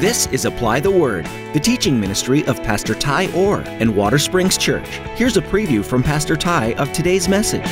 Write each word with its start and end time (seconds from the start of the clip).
This 0.00 0.28
is 0.28 0.44
Apply 0.44 0.78
the 0.78 0.92
Word, 0.92 1.24
the 1.54 1.58
teaching 1.58 1.98
ministry 1.98 2.46
of 2.46 2.62
Pastor 2.62 2.94
Ty 2.94 3.32
Orr 3.32 3.62
and 3.66 3.96
Water 3.96 4.16
Springs 4.16 4.56
Church. 4.56 4.86
Here's 5.16 5.36
a 5.36 5.42
preview 5.42 5.84
from 5.84 6.04
Pastor 6.04 6.36
Ty 6.36 6.74
of 6.74 6.92
today's 6.92 7.28
message. 7.28 7.66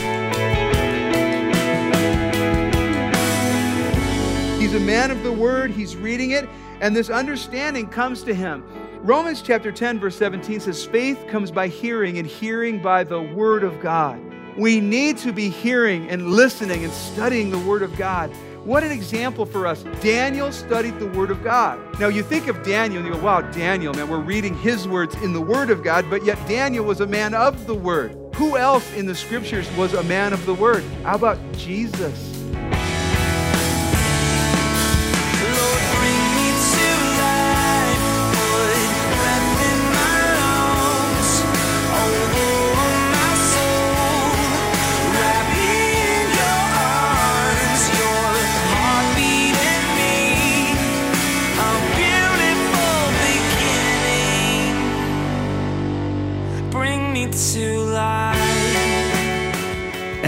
He's 4.59 4.75
a 4.75 4.81
man 4.81 5.13
of 5.13 5.23
the 5.23 5.31
word, 5.31 5.71
he's 5.71 5.95
reading 5.95 6.33
it, 6.33 6.49
and 6.81 6.97
this 6.97 7.11
understanding 7.11 7.87
comes 7.87 8.25
to 8.25 8.35
him. 8.35 8.65
Romans 9.03 9.41
chapter 9.41 9.71
10, 9.71 10.01
verse 10.01 10.17
17 10.17 10.59
says, 10.59 10.85
Faith 10.85 11.25
comes 11.29 11.53
by 11.53 11.69
hearing, 11.69 12.19
and 12.19 12.27
hearing 12.27 12.83
by 12.83 13.05
the 13.05 13.23
word 13.23 13.63
of 13.63 13.81
God. 13.81 14.21
We 14.57 14.81
need 14.81 15.17
to 15.19 15.33
be 15.33 15.49
hearing 15.49 16.11
and 16.11 16.33
listening 16.33 16.83
and 16.83 16.93
studying 16.93 17.53
the 17.53 17.59
word 17.61 17.83
of 17.83 17.97
God. 17.97 18.33
What 18.67 18.83
an 18.83 18.91
example 18.91 19.47
for 19.47 19.65
us. 19.65 19.85
Daniel 20.01 20.51
studied 20.51 20.99
the 20.99 21.07
Word 21.07 21.31
of 21.31 21.45
God. 21.45 21.79
Now, 22.01 22.09
you 22.09 22.25
think 22.25 22.49
of 22.49 22.65
Daniel 22.65 22.99
and 22.99 23.07
you 23.07 23.15
go, 23.15 23.25
wow, 23.25 23.41
Daniel, 23.41 23.95
man, 23.95 24.09
we're 24.09 24.19
reading 24.19 24.57
his 24.57 24.89
words 24.89 25.15
in 25.23 25.33
the 25.33 25.41
Word 25.41 25.71
of 25.71 25.85
God, 25.85 26.11
but 26.11 26.25
yet 26.25 26.37
Daniel 26.49 26.85
was 26.85 27.01
a 27.01 27.07
man 27.07 27.33
of 27.33 27.69
the 27.69 27.75
Word. 27.77 28.19
Who 28.35 28.57
else 28.57 28.93
in 28.95 29.07
the 29.07 29.15
scriptures 29.15 29.71
was 29.77 29.95
a 29.95 30.03
man 30.03 30.33
of 30.33 30.45
the 30.47 30.55
Word? 30.55 30.83
How 31.05 31.15
about 31.15 31.39
Jesus? 31.53 32.36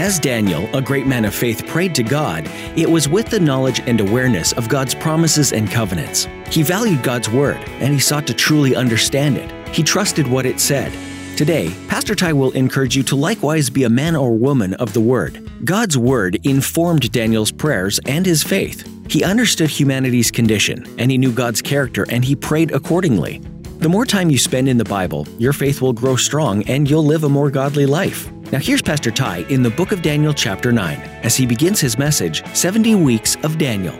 As 0.09 0.17
Daniel, 0.17 0.67
a 0.75 0.81
great 0.81 1.05
man 1.05 1.23
of 1.23 1.35
faith, 1.35 1.67
prayed 1.67 1.93
to 1.93 2.01
God, 2.01 2.49
it 2.75 2.89
was 2.89 3.07
with 3.07 3.29
the 3.29 3.39
knowledge 3.39 3.81
and 3.81 4.01
awareness 4.01 4.53
of 4.53 4.67
God's 4.67 4.95
promises 4.95 5.53
and 5.53 5.69
covenants. 5.69 6.27
He 6.49 6.63
valued 6.63 7.03
God's 7.03 7.29
word, 7.29 7.57
and 7.79 7.93
he 7.93 7.99
sought 7.99 8.25
to 8.25 8.33
truly 8.33 8.75
understand 8.75 9.37
it. 9.37 9.51
He 9.67 9.83
trusted 9.83 10.25
what 10.27 10.47
it 10.47 10.59
said. 10.59 10.91
Today, 11.37 11.71
Pastor 11.87 12.15
Ty 12.15 12.33
will 12.33 12.49
encourage 12.53 12.97
you 12.97 13.03
to 13.03 13.15
likewise 13.15 13.69
be 13.69 13.83
a 13.83 13.89
man 13.89 14.15
or 14.15 14.31
woman 14.35 14.73
of 14.73 14.93
the 14.93 14.99
word. 14.99 15.47
God's 15.63 15.95
word 15.95 16.39
informed 16.43 17.11
Daniel's 17.11 17.51
prayers 17.51 17.99
and 18.07 18.25
his 18.25 18.41
faith. 18.41 18.91
He 19.11 19.23
understood 19.23 19.69
humanity's 19.69 20.31
condition, 20.31 20.87
and 20.97 21.11
he 21.11 21.19
knew 21.19 21.31
God's 21.31 21.61
character, 21.61 22.07
and 22.09 22.25
he 22.25 22.35
prayed 22.35 22.71
accordingly. 22.71 23.43
The 23.77 23.89
more 23.89 24.07
time 24.07 24.31
you 24.31 24.39
spend 24.39 24.67
in 24.67 24.79
the 24.79 24.85
Bible, 24.85 25.27
your 25.37 25.53
faith 25.53 25.83
will 25.83 25.93
grow 25.93 26.15
strong 26.15 26.63
and 26.63 26.89
you'll 26.89 27.05
live 27.05 27.23
a 27.23 27.29
more 27.29 27.49
godly 27.49 27.85
life. 27.85 28.29
Now, 28.51 28.57
here's 28.57 28.81
Pastor 28.81 29.11
Ty 29.11 29.45
in 29.49 29.61
the 29.61 29.69
book 29.69 29.91
of 29.91 30.01
Daniel, 30.01 30.33
chapter 30.33 30.71
9, 30.71 30.97
as 31.21 31.35
he 31.35 31.45
begins 31.45 31.79
his 31.79 31.99
message 31.99 32.43
70 32.55 32.95
Weeks 32.95 33.35
of 33.43 33.59
Daniel. 33.59 33.93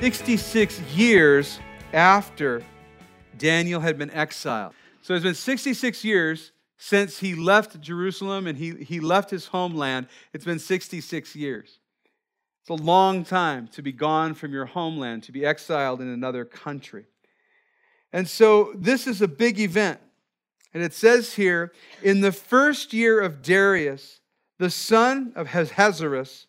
66 0.00 0.80
years 0.94 1.60
after 1.92 2.64
Daniel 3.36 3.82
had 3.82 3.98
been 3.98 4.10
exiled. 4.12 4.72
So 5.02 5.12
it's 5.12 5.22
been 5.22 5.34
66 5.34 6.02
years 6.02 6.52
since 6.78 7.18
he 7.18 7.34
left 7.34 7.78
Jerusalem 7.78 8.46
and 8.46 8.56
he, 8.56 8.72
he 8.72 9.00
left 9.00 9.28
his 9.28 9.48
homeland. 9.48 10.06
It's 10.32 10.46
been 10.46 10.58
66 10.58 11.36
years. 11.36 11.78
It's 12.62 12.70
a 12.70 12.82
long 12.82 13.22
time 13.22 13.68
to 13.68 13.82
be 13.82 13.92
gone 13.92 14.32
from 14.32 14.54
your 14.54 14.64
homeland, 14.64 15.24
to 15.24 15.32
be 15.32 15.44
exiled 15.44 16.00
in 16.00 16.08
another 16.08 16.46
country. 16.46 17.04
And 18.14 18.26
so 18.26 18.72
this 18.74 19.06
is 19.06 19.20
a 19.20 19.28
big 19.28 19.60
event. 19.60 20.00
And 20.74 20.82
it 20.82 20.92
says 20.92 21.34
here, 21.34 21.72
in 22.02 22.20
the 22.20 22.32
first 22.32 22.92
year 22.92 23.20
of 23.20 23.42
Darius, 23.42 24.20
the 24.58 24.70
son 24.70 25.32
of 25.36 25.54
Ahasuerus, 25.54 26.46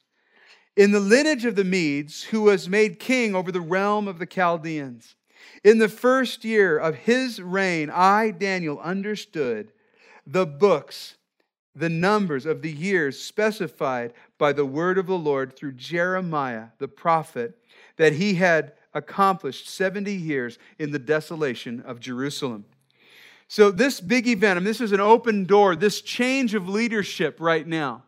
in 0.75 0.91
the 0.91 0.99
lineage 0.99 1.45
of 1.45 1.55
the 1.55 1.63
Medes, 1.63 2.23
who 2.23 2.41
was 2.41 2.67
made 2.67 2.99
king 2.99 3.35
over 3.35 3.51
the 3.51 3.61
realm 3.61 4.07
of 4.07 4.19
the 4.19 4.25
Chaldeans. 4.25 5.15
In 5.63 5.77
the 5.77 5.87
first 5.87 6.43
year 6.43 6.77
of 6.77 6.95
his 6.95 7.39
reign, 7.39 7.89
I, 7.89 8.31
Daniel, 8.31 8.79
understood 8.79 9.71
the 10.25 10.45
books, 10.45 11.15
the 11.75 11.89
numbers 11.89 12.45
of 12.45 12.61
the 12.61 12.71
years 12.71 13.21
specified 13.21 14.13
by 14.37 14.53
the 14.53 14.65
word 14.65 14.97
of 14.97 15.07
the 15.07 15.17
Lord 15.17 15.55
through 15.55 15.73
Jeremiah 15.73 16.67
the 16.79 16.87
prophet, 16.87 17.57
that 17.97 18.13
he 18.13 18.35
had 18.35 18.73
accomplished 18.93 19.69
70 19.69 20.11
years 20.13 20.57
in 20.79 20.91
the 20.91 20.99
desolation 20.99 21.81
of 21.81 21.99
Jerusalem. 21.99 22.65
So, 23.47 23.71
this 23.71 24.01
big 24.01 24.27
event, 24.27 24.57
mean, 24.57 24.63
this 24.65 24.81
is 24.81 24.91
an 24.91 24.99
open 24.99 25.45
door, 25.45 25.75
this 25.75 26.01
change 26.01 26.55
of 26.55 26.67
leadership 26.67 27.37
right 27.39 27.65
now. 27.65 28.03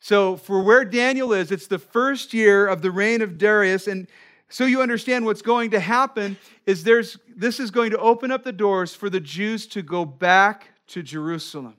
So, 0.00 0.36
for 0.36 0.62
where 0.62 0.84
Daniel 0.84 1.32
is, 1.32 1.50
it's 1.50 1.66
the 1.66 1.78
first 1.78 2.34
year 2.34 2.66
of 2.66 2.82
the 2.82 2.90
reign 2.90 3.22
of 3.22 3.38
Darius. 3.38 3.86
And 3.86 4.06
so 4.48 4.64
you 4.64 4.80
understand 4.80 5.24
what's 5.24 5.42
going 5.42 5.70
to 5.70 5.80
happen 5.80 6.36
is 6.66 6.84
there's 6.84 7.18
this 7.34 7.58
is 7.58 7.70
going 7.70 7.90
to 7.90 7.98
open 7.98 8.30
up 8.30 8.44
the 8.44 8.52
doors 8.52 8.94
for 8.94 9.10
the 9.10 9.20
Jews 9.20 9.66
to 9.68 9.82
go 9.82 10.04
back 10.04 10.70
to 10.88 11.02
Jerusalem. 11.02 11.76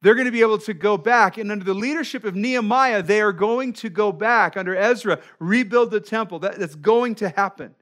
They're 0.00 0.14
going 0.14 0.26
to 0.26 0.32
be 0.32 0.40
able 0.40 0.58
to 0.58 0.74
go 0.74 0.96
back, 0.96 1.38
and 1.38 1.52
under 1.52 1.64
the 1.64 1.74
leadership 1.74 2.24
of 2.24 2.34
Nehemiah, 2.34 3.02
they 3.02 3.20
are 3.20 3.32
going 3.32 3.72
to 3.74 3.88
go 3.88 4.10
back 4.10 4.56
under 4.56 4.74
Ezra, 4.74 5.20
rebuild 5.38 5.92
the 5.92 6.00
temple. 6.00 6.40
That, 6.40 6.58
that's 6.58 6.74
going 6.74 7.14
to 7.16 7.28
happen. 7.28 7.74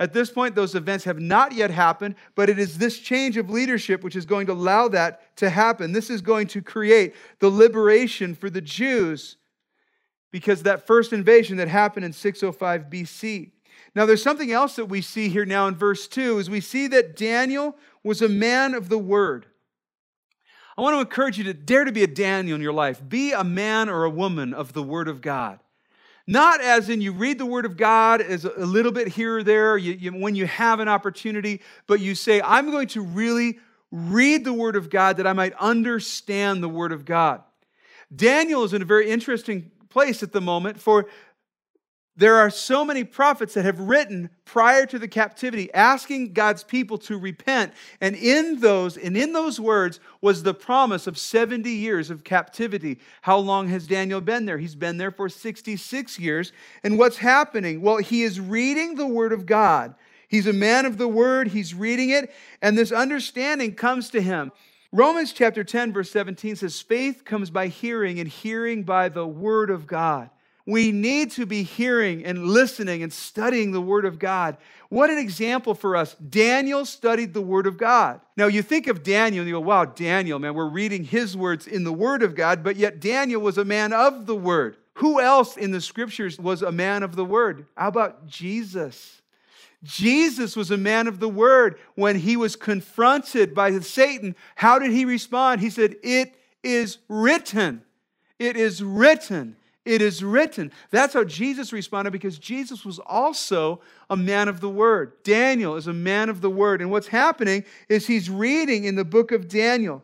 At 0.00 0.14
this 0.14 0.30
point, 0.30 0.54
those 0.54 0.74
events 0.74 1.04
have 1.04 1.20
not 1.20 1.52
yet 1.52 1.70
happened, 1.70 2.14
but 2.34 2.48
it 2.48 2.58
is 2.58 2.78
this 2.78 2.98
change 2.98 3.36
of 3.36 3.50
leadership 3.50 4.02
which 4.02 4.16
is 4.16 4.24
going 4.24 4.46
to 4.46 4.54
allow 4.54 4.88
that 4.88 5.36
to 5.36 5.50
happen. 5.50 5.92
This 5.92 6.08
is 6.08 6.22
going 6.22 6.46
to 6.48 6.62
create 6.62 7.14
the 7.38 7.50
liberation 7.50 8.34
for 8.34 8.48
the 8.48 8.62
Jews 8.62 9.36
because 10.30 10.62
that 10.62 10.86
first 10.86 11.12
invasion 11.12 11.58
that 11.58 11.68
happened 11.68 12.06
in 12.06 12.14
605 12.14 12.84
BC. 12.88 13.50
Now, 13.94 14.06
there's 14.06 14.22
something 14.22 14.50
else 14.50 14.76
that 14.76 14.86
we 14.86 15.02
see 15.02 15.28
here 15.28 15.44
now 15.44 15.66
in 15.66 15.74
verse 15.74 16.08
2 16.08 16.38
is 16.38 16.48
we 16.48 16.62
see 16.62 16.86
that 16.86 17.14
Daniel 17.14 17.76
was 18.02 18.22
a 18.22 18.28
man 18.28 18.72
of 18.72 18.88
the 18.88 18.98
word. 18.98 19.44
I 20.78 20.80
want 20.80 20.94
to 20.94 21.00
encourage 21.00 21.36
you 21.36 21.44
to 21.44 21.52
dare 21.52 21.84
to 21.84 21.92
be 21.92 22.04
a 22.04 22.06
Daniel 22.06 22.54
in 22.54 22.62
your 22.62 22.72
life. 22.72 23.06
Be 23.06 23.32
a 23.32 23.44
man 23.44 23.90
or 23.90 24.04
a 24.04 24.10
woman 24.10 24.54
of 24.54 24.72
the 24.72 24.82
word 24.82 25.08
of 25.08 25.20
God. 25.20 25.58
Not 26.30 26.60
as 26.60 26.88
in 26.88 27.00
you 27.00 27.10
read 27.10 27.38
the 27.38 27.44
Word 27.44 27.66
of 27.66 27.76
God 27.76 28.20
as 28.20 28.44
a 28.44 28.64
little 28.64 28.92
bit 28.92 29.08
here 29.08 29.38
or 29.38 29.42
there 29.42 29.76
you, 29.76 29.94
you, 29.94 30.12
when 30.12 30.36
you 30.36 30.46
have 30.46 30.78
an 30.78 30.86
opportunity, 30.86 31.60
but 31.88 31.98
you 31.98 32.14
say, 32.14 32.40
I'm 32.40 32.70
going 32.70 32.86
to 32.88 33.02
really 33.02 33.58
read 33.90 34.44
the 34.44 34.52
Word 34.52 34.76
of 34.76 34.90
God 34.90 35.16
that 35.16 35.26
I 35.26 35.32
might 35.32 35.54
understand 35.54 36.62
the 36.62 36.68
Word 36.68 36.92
of 36.92 37.04
God. 37.04 37.42
Daniel 38.14 38.62
is 38.62 38.72
in 38.72 38.80
a 38.80 38.84
very 38.84 39.10
interesting 39.10 39.72
place 39.88 40.22
at 40.22 40.30
the 40.30 40.40
moment, 40.40 40.80
for 40.80 41.06
there 42.16 42.36
are 42.36 42.50
so 42.50 42.84
many 42.84 43.04
prophets 43.04 43.54
that 43.54 43.64
have 43.64 43.78
written 43.78 44.30
prior 44.44 44.84
to 44.84 44.98
the 44.98 45.08
captivity 45.08 45.72
asking 45.72 46.32
God's 46.32 46.64
people 46.64 46.98
to 46.98 47.16
repent. 47.16 47.72
And 48.00 48.14
in 48.14 48.60
those, 48.60 48.96
and 48.96 49.16
in 49.16 49.32
those 49.32 49.58
words 49.58 50.00
was 50.20 50.42
the 50.42 50.52
promise 50.52 51.06
of 51.06 51.16
70 51.16 51.70
years 51.70 52.10
of 52.10 52.24
captivity. 52.24 52.98
How 53.22 53.38
long 53.38 53.68
has 53.68 53.86
Daniel 53.86 54.20
been 54.20 54.44
there? 54.44 54.58
He's 54.58 54.74
been 54.74 54.98
there 54.98 55.10
for 55.10 55.28
66 55.28 56.18
years. 56.18 56.52
And 56.82 56.98
what's 56.98 57.18
happening? 57.18 57.80
Well, 57.80 57.98
he 57.98 58.22
is 58.22 58.40
reading 58.40 58.96
the 58.96 59.06
word 59.06 59.32
of 59.32 59.46
God. 59.46 59.94
He's 60.28 60.46
a 60.46 60.52
man 60.52 60.86
of 60.86 60.96
the 60.96 61.08
word, 61.08 61.48
he's 61.48 61.74
reading 61.74 62.10
it, 62.10 62.32
and 62.62 62.78
this 62.78 62.92
understanding 62.92 63.74
comes 63.74 64.10
to 64.10 64.22
him. 64.22 64.52
Romans 64.92 65.32
chapter 65.32 65.64
10, 65.64 65.92
verse 65.92 66.08
17 66.12 66.54
says, 66.54 66.80
Faith 66.80 67.24
comes 67.24 67.50
by 67.50 67.66
hearing, 67.66 68.20
and 68.20 68.28
hearing 68.28 68.84
by 68.84 69.08
the 69.08 69.26
word 69.26 69.70
of 69.70 69.88
God. 69.88 70.30
We 70.70 70.92
need 70.92 71.32
to 71.32 71.46
be 71.46 71.64
hearing 71.64 72.24
and 72.24 72.46
listening 72.46 73.02
and 73.02 73.12
studying 73.12 73.72
the 73.72 73.80
Word 73.80 74.04
of 74.04 74.20
God. 74.20 74.56
What 74.88 75.10
an 75.10 75.18
example 75.18 75.74
for 75.74 75.96
us. 75.96 76.14
Daniel 76.14 76.84
studied 76.84 77.34
the 77.34 77.42
Word 77.42 77.66
of 77.66 77.76
God. 77.76 78.20
Now, 78.36 78.46
you 78.46 78.62
think 78.62 78.86
of 78.86 79.02
Daniel 79.02 79.40
and 79.40 79.48
you 79.48 79.56
go, 79.56 79.60
wow, 79.60 79.84
Daniel, 79.84 80.38
man, 80.38 80.54
we're 80.54 80.68
reading 80.68 81.02
his 81.02 81.36
words 81.36 81.66
in 81.66 81.82
the 81.82 81.92
Word 81.92 82.22
of 82.22 82.36
God, 82.36 82.62
but 82.62 82.76
yet 82.76 83.00
Daniel 83.00 83.42
was 83.42 83.58
a 83.58 83.64
man 83.64 83.92
of 83.92 84.26
the 84.26 84.36
Word. 84.36 84.76
Who 84.94 85.20
else 85.20 85.56
in 85.56 85.72
the 85.72 85.80
scriptures 85.80 86.38
was 86.38 86.62
a 86.62 86.70
man 86.70 87.02
of 87.02 87.16
the 87.16 87.24
Word? 87.24 87.66
How 87.76 87.88
about 87.88 88.28
Jesus? 88.28 89.22
Jesus 89.82 90.54
was 90.54 90.70
a 90.70 90.76
man 90.76 91.08
of 91.08 91.18
the 91.18 91.28
Word. 91.28 91.80
When 91.96 92.14
he 92.14 92.36
was 92.36 92.54
confronted 92.54 93.56
by 93.56 93.76
Satan, 93.80 94.36
how 94.54 94.78
did 94.78 94.92
he 94.92 95.04
respond? 95.04 95.62
He 95.62 95.70
said, 95.70 95.96
It 96.04 96.32
is 96.62 96.98
written. 97.08 97.82
It 98.38 98.56
is 98.56 98.84
written. 98.84 99.56
It 99.86 100.02
is 100.02 100.22
written. 100.22 100.72
That's 100.90 101.14
how 101.14 101.24
Jesus 101.24 101.72
responded 101.72 102.10
because 102.10 102.38
Jesus 102.38 102.84
was 102.84 102.98
also 102.98 103.80
a 104.10 104.16
man 104.16 104.48
of 104.48 104.60
the 104.60 104.68
word. 104.68 105.22
Daniel 105.22 105.76
is 105.76 105.86
a 105.86 105.92
man 105.92 106.28
of 106.28 106.42
the 106.42 106.50
word. 106.50 106.82
And 106.82 106.90
what's 106.90 107.06
happening 107.06 107.64
is 107.88 108.06
he's 108.06 108.28
reading 108.28 108.84
in 108.84 108.94
the 108.94 109.04
book 109.04 109.32
of 109.32 109.48
Daniel. 109.48 110.02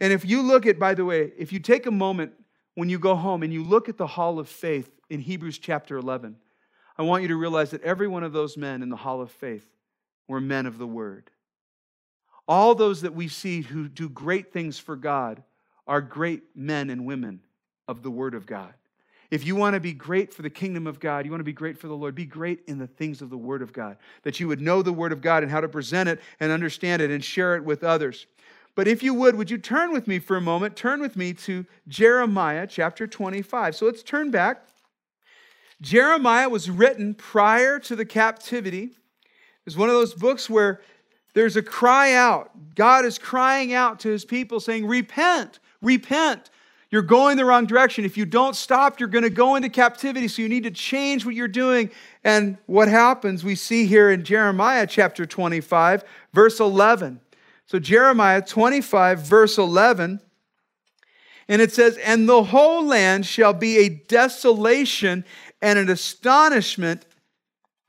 And 0.00 0.12
if 0.12 0.24
you 0.24 0.42
look 0.42 0.66
at, 0.66 0.78
by 0.78 0.94
the 0.94 1.04
way, 1.04 1.32
if 1.36 1.52
you 1.52 1.58
take 1.58 1.86
a 1.86 1.90
moment 1.90 2.32
when 2.74 2.88
you 2.88 2.98
go 2.98 3.16
home 3.16 3.42
and 3.42 3.52
you 3.52 3.64
look 3.64 3.88
at 3.88 3.96
the 3.96 4.06
hall 4.06 4.38
of 4.38 4.48
faith 4.48 4.90
in 5.10 5.20
Hebrews 5.20 5.58
chapter 5.58 5.96
11, 5.96 6.36
I 6.96 7.02
want 7.02 7.22
you 7.22 7.28
to 7.28 7.36
realize 7.36 7.72
that 7.72 7.82
every 7.82 8.06
one 8.06 8.22
of 8.22 8.32
those 8.32 8.56
men 8.56 8.82
in 8.82 8.90
the 8.90 8.96
hall 8.96 9.20
of 9.20 9.30
faith 9.30 9.68
were 10.28 10.40
men 10.40 10.66
of 10.66 10.78
the 10.78 10.86
word. 10.86 11.30
All 12.46 12.74
those 12.74 13.02
that 13.02 13.14
we 13.14 13.26
see 13.26 13.62
who 13.62 13.88
do 13.88 14.08
great 14.08 14.52
things 14.52 14.78
for 14.78 14.94
God 14.94 15.42
are 15.86 16.00
great 16.00 16.42
men 16.54 16.90
and 16.90 17.06
women 17.06 17.40
of 17.88 18.02
the 18.02 18.10
word 18.10 18.34
of 18.34 18.46
God. 18.46 18.74
If 19.30 19.46
you 19.46 19.56
want 19.56 19.74
to 19.74 19.80
be 19.80 19.92
great 19.92 20.32
for 20.32 20.42
the 20.42 20.50
kingdom 20.50 20.86
of 20.86 21.00
God, 21.00 21.24
you 21.24 21.30
want 21.30 21.40
to 21.40 21.44
be 21.44 21.52
great 21.52 21.78
for 21.78 21.88
the 21.88 21.94
Lord, 21.94 22.14
be 22.14 22.26
great 22.26 22.60
in 22.66 22.78
the 22.78 22.86
things 22.86 23.22
of 23.22 23.30
the 23.30 23.36
Word 23.36 23.62
of 23.62 23.72
God, 23.72 23.96
that 24.22 24.38
you 24.38 24.48
would 24.48 24.60
know 24.60 24.82
the 24.82 24.92
Word 24.92 25.12
of 25.12 25.20
God 25.20 25.42
and 25.42 25.50
how 25.50 25.60
to 25.60 25.68
present 25.68 26.08
it 26.08 26.20
and 26.40 26.52
understand 26.52 27.02
it 27.02 27.10
and 27.10 27.24
share 27.24 27.56
it 27.56 27.64
with 27.64 27.82
others. 27.82 28.26
But 28.74 28.88
if 28.88 29.02
you 29.02 29.14
would, 29.14 29.36
would 29.36 29.50
you 29.50 29.58
turn 29.58 29.92
with 29.92 30.08
me 30.08 30.18
for 30.18 30.36
a 30.36 30.40
moment? 30.40 30.76
Turn 30.76 31.00
with 31.00 31.16
me 31.16 31.32
to 31.34 31.64
Jeremiah 31.86 32.66
chapter 32.66 33.06
25. 33.06 33.76
So 33.76 33.86
let's 33.86 34.02
turn 34.02 34.30
back. 34.30 34.66
Jeremiah 35.80 36.48
was 36.48 36.70
written 36.70 37.14
prior 37.14 37.78
to 37.80 37.94
the 37.94 38.04
captivity. 38.04 38.90
It's 39.66 39.76
one 39.76 39.88
of 39.88 39.94
those 39.94 40.14
books 40.14 40.50
where 40.50 40.80
there's 41.34 41.56
a 41.56 41.62
cry 41.62 42.14
out. 42.14 42.74
God 42.74 43.04
is 43.04 43.18
crying 43.18 43.72
out 43.72 44.00
to 44.00 44.08
his 44.08 44.24
people 44.24 44.60
saying, 44.60 44.86
Repent, 44.86 45.58
repent. 45.82 46.50
You're 46.94 47.02
going 47.02 47.36
the 47.36 47.44
wrong 47.44 47.66
direction. 47.66 48.04
If 48.04 48.16
you 48.16 48.24
don't 48.24 48.54
stop, 48.54 49.00
you're 49.00 49.08
going 49.08 49.24
to 49.24 49.28
go 49.28 49.56
into 49.56 49.68
captivity. 49.68 50.28
So 50.28 50.42
you 50.42 50.48
need 50.48 50.62
to 50.62 50.70
change 50.70 51.26
what 51.26 51.34
you're 51.34 51.48
doing. 51.48 51.90
And 52.22 52.56
what 52.66 52.86
happens, 52.86 53.42
we 53.42 53.56
see 53.56 53.86
here 53.86 54.12
in 54.12 54.22
Jeremiah 54.22 54.86
chapter 54.86 55.26
25, 55.26 56.04
verse 56.32 56.60
11. 56.60 57.20
So, 57.66 57.80
Jeremiah 57.80 58.42
25, 58.42 59.18
verse 59.18 59.58
11, 59.58 60.20
and 61.48 61.60
it 61.60 61.72
says, 61.72 61.96
And 61.96 62.28
the 62.28 62.44
whole 62.44 62.86
land 62.86 63.26
shall 63.26 63.54
be 63.54 63.78
a 63.78 63.88
desolation 63.88 65.24
and 65.60 65.80
an 65.80 65.90
astonishment, 65.90 67.06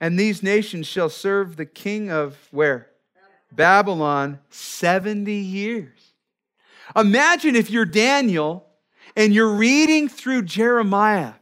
and 0.02 0.18
these 0.18 0.42
nations 0.42 0.88
shall 0.88 1.10
serve 1.10 1.58
the 1.58 1.68
king 1.68 2.10
of 2.10 2.48
where? 2.50 2.90
Babylon 3.52 4.40
70 4.50 5.32
years. 5.32 6.14
Imagine 6.96 7.56
if 7.56 7.70
you're 7.70 7.86
Daniel 7.86 8.66
and 9.16 9.34
you're 9.34 9.54
reading 9.54 10.08
through 10.10 10.44
Jeremiah. 10.44 11.34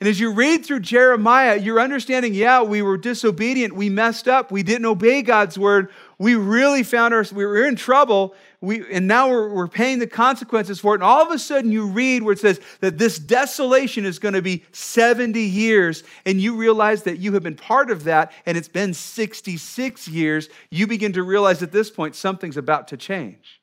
And 0.00 0.08
as 0.08 0.18
you 0.18 0.32
read 0.32 0.64
through 0.64 0.80
Jeremiah, 0.80 1.56
you're 1.56 1.78
understanding, 1.78 2.32
yeah, 2.32 2.62
we 2.62 2.80
were 2.80 2.96
disobedient, 2.96 3.76
we 3.76 3.90
messed 3.90 4.28
up, 4.28 4.50
we 4.50 4.62
didn't 4.62 4.86
obey 4.86 5.20
God's 5.20 5.58
word, 5.58 5.90
we 6.18 6.36
really 6.36 6.82
found 6.82 7.12
our, 7.12 7.22
we 7.34 7.44
were 7.44 7.66
in 7.66 7.76
trouble, 7.76 8.34
we, 8.62 8.90
and 8.90 9.06
now 9.06 9.28
we're, 9.28 9.50
we're 9.50 9.68
paying 9.68 9.98
the 9.98 10.06
consequences 10.06 10.80
for 10.80 10.94
it. 10.94 10.96
And 10.96 11.04
all 11.04 11.22
of 11.22 11.30
a 11.30 11.38
sudden, 11.38 11.70
you 11.70 11.86
read 11.86 12.22
where 12.22 12.32
it 12.32 12.38
says 12.38 12.60
that 12.80 12.96
this 12.96 13.18
desolation 13.18 14.06
is 14.06 14.18
going 14.18 14.32
to 14.32 14.40
be 14.40 14.64
70 14.72 15.38
years, 15.38 16.02
and 16.24 16.40
you 16.40 16.56
realize 16.56 17.02
that 17.02 17.18
you 17.18 17.34
have 17.34 17.42
been 17.42 17.56
part 17.56 17.90
of 17.90 18.04
that, 18.04 18.32
and 18.46 18.56
it's 18.56 18.68
been 18.68 18.94
66 18.94 20.08
years. 20.08 20.48
You 20.70 20.86
begin 20.86 21.12
to 21.12 21.22
realize 21.22 21.62
at 21.62 21.72
this 21.72 21.90
point 21.90 22.14
something's 22.14 22.56
about 22.56 22.88
to 22.88 22.96
change. 22.96 23.60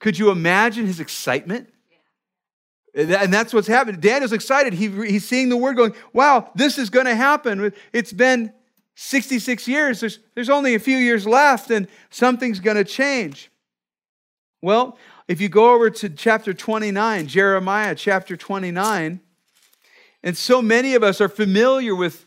Could 0.00 0.18
you 0.18 0.30
imagine 0.30 0.86
his 0.86 0.98
excitement? 0.98 1.72
And 2.96 3.32
that's 3.32 3.52
what's 3.52 3.68
happening. 3.68 4.00
Daniel's 4.00 4.32
excited. 4.32 4.72
He, 4.72 4.88
he's 4.88 5.28
seeing 5.28 5.50
the 5.50 5.56
word 5.56 5.76
going, 5.76 5.94
wow, 6.14 6.50
this 6.54 6.78
is 6.78 6.88
going 6.88 7.04
to 7.04 7.14
happen. 7.14 7.72
It's 7.92 8.12
been 8.12 8.54
66 8.94 9.68
years. 9.68 10.00
There's, 10.00 10.18
there's 10.34 10.48
only 10.48 10.74
a 10.74 10.78
few 10.78 10.96
years 10.96 11.26
left, 11.26 11.70
and 11.70 11.88
something's 12.08 12.58
going 12.58 12.78
to 12.78 12.84
change. 12.84 13.50
Well, 14.62 14.96
if 15.28 15.42
you 15.42 15.50
go 15.50 15.74
over 15.74 15.90
to 15.90 16.08
chapter 16.08 16.54
29, 16.54 17.26
Jeremiah 17.26 17.94
chapter 17.94 18.34
29, 18.34 19.20
and 20.22 20.36
so 20.36 20.62
many 20.62 20.94
of 20.94 21.02
us 21.02 21.20
are 21.20 21.28
familiar 21.28 21.94
with 21.94 22.25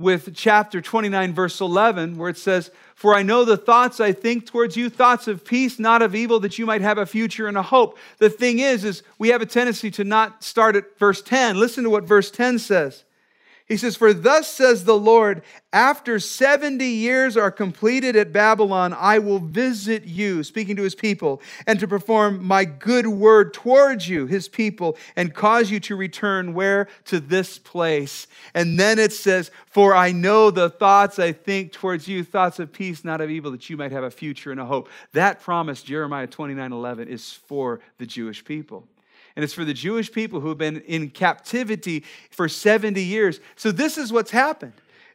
with 0.00 0.34
chapter 0.34 0.80
29, 0.80 1.34
verse 1.34 1.60
11, 1.60 2.16
where 2.16 2.30
it 2.30 2.38
says, 2.38 2.70
For 2.94 3.14
I 3.14 3.22
know 3.22 3.44
the 3.44 3.56
thoughts 3.56 4.00
I 4.00 4.12
think 4.12 4.46
towards 4.46 4.76
you, 4.76 4.88
thoughts 4.88 5.28
of 5.28 5.44
peace, 5.44 5.78
not 5.78 6.02
of 6.02 6.14
evil, 6.14 6.40
that 6.40 6.58
you 6.58 6.66
might 6.66 6.80
have 6.80 6.98
a 6.98 7.06
future 7.06 7.46
and 7.46 7.58
a 7.58 7.62
hope. 7.62 7.98
The 8.18 8.30
thing 8.30 8.58
is, 8.58 8.84
is 8.84 9.02
we 9.18 9.28
have 9.28 9.42
a 9.42 9.46
tendency 9.46 9.90
to 9.92 10.04
not 10.04 10.42
start 10.42 10.76
at 10.76 10.98
verse 10.98 11.22
10. 11.22 11.58
Listen 11.58 11.84
to 11.84 11.90
what 11.90 12.04
verse 12.04 12.30
10 12.30 12.58
says. 12.58 13.04
He 13.70 13.76
says, 13.76 13.94
For 13.94 14.12
thus 14.12 14.52
says 14.52 14.82
the 14.82 14.98
Lord, 14.98 15.42
after 15.72 16.18
70 16.18 16.84
years 16.84 17.36
are 17.36 17.52
completed 17.52 18.16
at 18.16 18.32
Babylon, 18.32 18.92
I 18.92 19.20
will 19.20 19.38
visit 19.38 20.06
you, 20.06 20.42
speaking 20.42 20.74
to 20.74 20.82
his 20.82 20.96
people, 20.96 21.40
and 21.68 21.78
to 21.78 21.86
perform 21.86 22.44
my 22.44 22.64
good 22.64 23.06
word 23.06 23.54
towards 23.54 24.08
you, 24.08 24.26
his 24.26 24.48
people, 24.48 24.96
and 25.14 25.32
cause 25.32 25.70
you 25.70 25.78
to 25.78 25.94
return 25.94 26.52
where? 26.52 26.88
To 27.04 27.20
this 27.20 27.60
place. 27.60 28.26
And 28.54 28.76
then 28.76 28.98
it 28.98 29.12
says, 29.12 29.52
For 29.66 29.94
I 29.94 30.10
know 30.10 30.50
the 30.50 30.68
thoughts 30.68 31.20
I 31.20 31.30
think 31.30 31.70
towards 31.70 32.08
you, 32.08 32.24
thoughts 32.24 32.58
of 32.58 32.72
peace, 32.72 33.04
not 33.04 33.20
of 33.20 33.30
evil, 33.30 33.52
that 33.52 33.70
you 33.70 33.76
might 33.76 33.92
have 33.92 34.02
a 34.02 34.10
future 34.10 34.50
and 34.50 34.58
a 34.58 34.64
hope. 34.64 34.88
That 35.12 35.42
promise, 35.42 35.80
Jeremiah 35.80 36.26
29 36.26 36.72
11, 36.72 37.06
is 37.06 37.34
for 37.34 37.78
the 37.98 38.06
Jewish 38.06 38.44
people 38.44 38.88
and 39.36 39.44
it's 39.44 39.54
for 39.54 39.64
the 39.64 39.74
Jewish 39.74 40.10
people 40.12 40.40
who 40.40 40.48
have 40.48 40.58
been 40.58 40.80
in 40.82 41.10
captivity 41.10 42.04
for 42.30 42.48
70 42.48 43.02
years. 43.02 43.40
So, 43.56 43.72
this 43.72 43.98
is 43.98 44.12
what's 44.12 44.30
happened. 44.30 44.74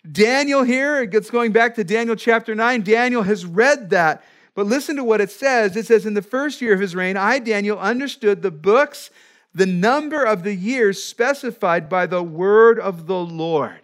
Daniel 0.10 0.64
here, 0.64 1.02
it 1.02 1.12
gets 1.12 1.30
going 1.30 1.52
back 1.52 1.76
to 1.76 1.84
Daniel 1.84 2.16
chapter 2.16 2.54
9. 2.54 2.82
Daniel 2.82 3.24
has 3.24 3.46
read 3.46 3.90
that. 3.90 4.24
But 4.54 4.68
listen 4.68 4.96
to 4.96 5.04
what 5.04 5.22
it 5.22 5.32
says. 5.32 5.76
It 5.76 5.86
says, 5.86 6.06
In 6.06 6.14
the 6.14 6.22
first 6.22 6.62
year 6.62 6.74
of 6.74 6.80
his 6.80 6.96
reign, 6.96 7.18
I, 7.18 7.40
Daniel, 7.40 7.78
understood 7.78 8.42
the 8.42 8.52
books, 8.52 9.10
the 9.54 9.66
number 9.66 10.24
of 10.24 10.44
the 10.44 10.56
years 10.56 11.04
specified 11.04 11.90
by 11.90 12.06
the 12.06 12.24
word 12.24 12.80
of 12.80 13.08
the 13.08 13.20
Lord. 13.20 13.82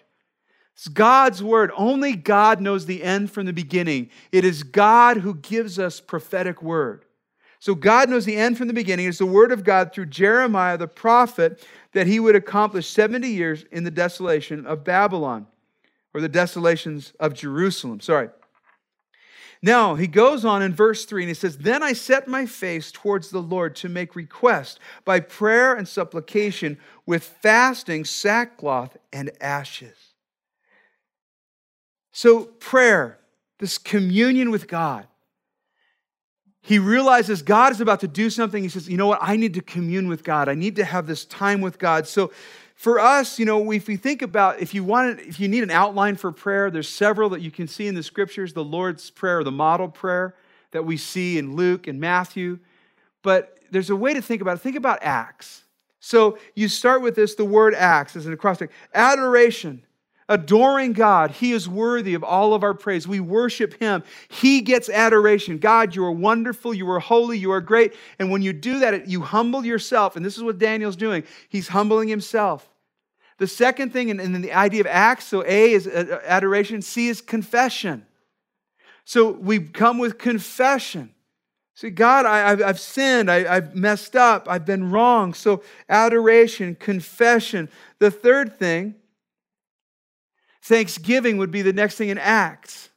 It's 0.74 0.88
God's 0.88 1.44
word. 1.44 1.72
Only 1.75 2.16
God 2.16 2.62
knows 2.62 2.86
the 2.86 3.04
end 3.04 3.31
from 3.31 3.45
the 3.45 3.54
beginning. 3.54 4.10
It 4.31 4.45
is 4.45 4.63
God 4.63 5.18
who 5.18 5.36
gives 5.36 5.77
us 5.77 6.00
prophetic 6.00 6.62
word. 6.62 7.06
So 7.62 7.75
God 7.75 8.10
knows 8.10 8.25
the 8.25 8.38
end 8.38 8.58
from 8.58 8.68
the 8.68 8.74
beginning. 8.74 9.06
It's 9.06 9.19
the 9.19 9.25
word 9.28 9.52
of 9.52 9.63
God 9.63 9.94
through 9.94 10.08
Jeremiah 10.08 10.80
the 10.80 10.88
prophet 10.88 11.63
that 11.92 12.08
he 12.08 12.19
would 12.19 12.36
accomplish 12.36 12.88
70 12.88 13.28
years 13.28 13.66
in 13.72 13.84
the 13.84 13.92
desolation 13.92 14.66
of 14.66 14.84
Babylon 14.84 15.46
or 16.12 16.22
the 16.22 16.28
desolations 16.28 17.13
of 17.19 17.36
Jerusalem. 17.36 18.00
Sorry. 18.00 18.30
Now, 19.62 19.94
he 19.94 20.08
goes 20.08 20.44
on 20.44 20.63
in 20.63 20.74
verse 20.74 21.06
3 21.06 21.22
and 21.22 21.30
he 21.30 21.36
says, 21.36 21.60
Then 21.60 21.84
I 21.84 21.94
set 21.94 22.28
my 22.28 22.48
face 22.48 22.92
towards 22.92 23.30
the 23.30 23.44
Lord 23.44 23.75
to 23.75 23.90
make 23.90 24.16
request 24.16 24.80
by 25.06 25.19
prayer 25.19 25.75
and 25.75 25.88
supplication 25.88 26.80
with 27.06 27.24
fasting, 27.24 28.06
sackcloth, 28.06 28.98
and 29.13 29.30
ashes. 29.40 29.96
So, 32.12 32.46
prayer, 32.46 33.19
this 33.60 33.78
communion 33.78 34.50
with 34.50 34.68
God, 34.68 35.06
he 36.62 36.77
realizes 36.77 37.41
God 37.41 37.72
is 37.72 37.82
about 37.82 38.01
to 38.01 38.08
do 38.08 38.30
something. 38.30 38.62
He 38.62 38.70
says, 38.70 38.88
You 38.88 38.98
know 38.98 39.08
what? 39.08 39.20
I 39.22 39.36
need 39.36 39.56
to 39.56 39.62
commune 39.62 40.08
with 40.08 40.24
God. 40.24 40.48
I 40.48 40.53
need 40.53 40.75
to 40.75 40.86
have 40.86 41.08
this 41.08 41.25
time 41.25 41.62
with 41.62 41.80
God. 41.80 42.08
So, 42.08 42.32
for 42.75 43.00
us, 43.00 43.38
you 43.38 43.46
know, 43.46 43.72
if 43.72 43.88
we 43.88 43.96
think 43.96 44.22
about 44.22 44.60
if 44.60 44.74
you 44.74 44.84
want 44.84 45.20
if 45.20 45.39
you 45.39 45.48
need 45.48 45.63
an 45.63 45.72
outline 45.72 46.15
for 46.15 46.32
prayer, 46.32 46.72
there's 46.72 46.89
several 46.89 47.30
that 47.30 47.41
you 47.41 47.51
can 47.51 47.68
see 47.68 47.88
in 47.88 47.96
the 47.96 48.03
scriptures, 48.03 48.53
the 48.53 48.63
Lord's 48.63 49.10
Prayer, 49.10 49.44
the 49.44 49.51
model 49.51 49.88
prayer 49.88 50.36
that 50.72 50.84
we 50.84 50.98
see 50.98 51.38
in 51.38 51.56
Luke 51.56 51.88
and 51.88 52.00
Matthew. 52.00 52.60
But 53.22 53.60
there's 53.70 53.89
a 53.89 53.96
way 53.96 54.13
to 54.13 54.22
think 54.22 54.41
about 54.41 54.58
it. 54.58 54.62
Think 54.62 54.75
about 54.75 55.00
acts. 55.01 55.63
So 56.00 56.39
you 56.56 56.68
start 56.68 57.03
with 57.03 57.15
this, 57.15 57.36
the 57.36 57.46
word 57.46 57.75
acts 57.75 58.15
as 58.15 58.25
an 58.25 58.34
acrostic. 58.34 58.72
Adoration 58.94 59.84
adoring 60.32 60.94
God. 60.94 61.32
He 61.32 61.52
is 61.52 61.68
worthy 61.68 62.14
of 62.14 62.24
all 62.24 62.54
of 62.54 62.64
our 62.64 62.74
praise. 62.74 63.08
We 63.08 63.20
worship 63.20 63.78
Him. 63.80 64.02
He 64.30 64.62
gets 64.62 64.90
adoration. 64.90 65.58
God, 65.58 65.94
you 65.94 66.06
are 66.06 66.12
wonderful. 66.12 66.74
You 66.74 66.90
are 66.90 67.00
holy. 67.00 67.38
You 67.38 67.52
are 67.52 67.60
great. 67.60 67.94
And 68.18 68.32
when 68.32 68.42
you 68.42 68.54
do 68.54 68.80
that, 68.80 69.10
you 69.10 69.22
humble 69.22 69.66
yourself. 69.66 70.16
And 70.16 70.26
this 70.26 70.38
is 70.38 70.44
what 70.44 70.58
Daniel's 70.58 70.96
doing. 70.96 71.24
He's 71.50 71.68
humbling 71.68 72.08
himself. 72.08 72.68
The 73.40 73.48
second 73.48 73.92
thing, 73.92 74.10
and, 74.10 74.22
and 74.22 74.42
the 74.44 74.54
idea 74.54 74.82
of 74.82 74.88
acts, 74.88 75.26
so 75.26 75.44
A 75.46 75.74
is 75.74 75.86
uh, 75.86 76.06
uh, 76.10 76.20
adoration, 76.26 76.82
C 76.82 77.10
is 77.10 77.20
confession. 77.20 78.06
So 79.04 79.32
we 79.32 79.60
come 79.60 79.98
with 79.98 80.18
confession. 80.18 81.14
See, 81.76 81.90
God, 81.90 82.26
I, 82.26 82.56
have 82.56 82.80
sinned. 82.80 83.30
I, 83.30 83.56
I've 83.56 83.76
messed 83.76 84.16
up. 84.16 84.48
I've 84.48 84.66
been 84.66 84.92
wrong. 84.92 85.34
So, 85.34 85.64
adoration, 85.90 86.76
confession. 86.76 87.70
The 88.00 88.12
third 88.12 88.60
thing 88.60 88.96
Thanksgiving 90.63 91.38
would 91.38 91.51
be 91.51 91.62
the 91.62 91.74
next 91.74 91.96
thing 91.96 92.10
in 92.10 92.18
Acts. 92.18 92.89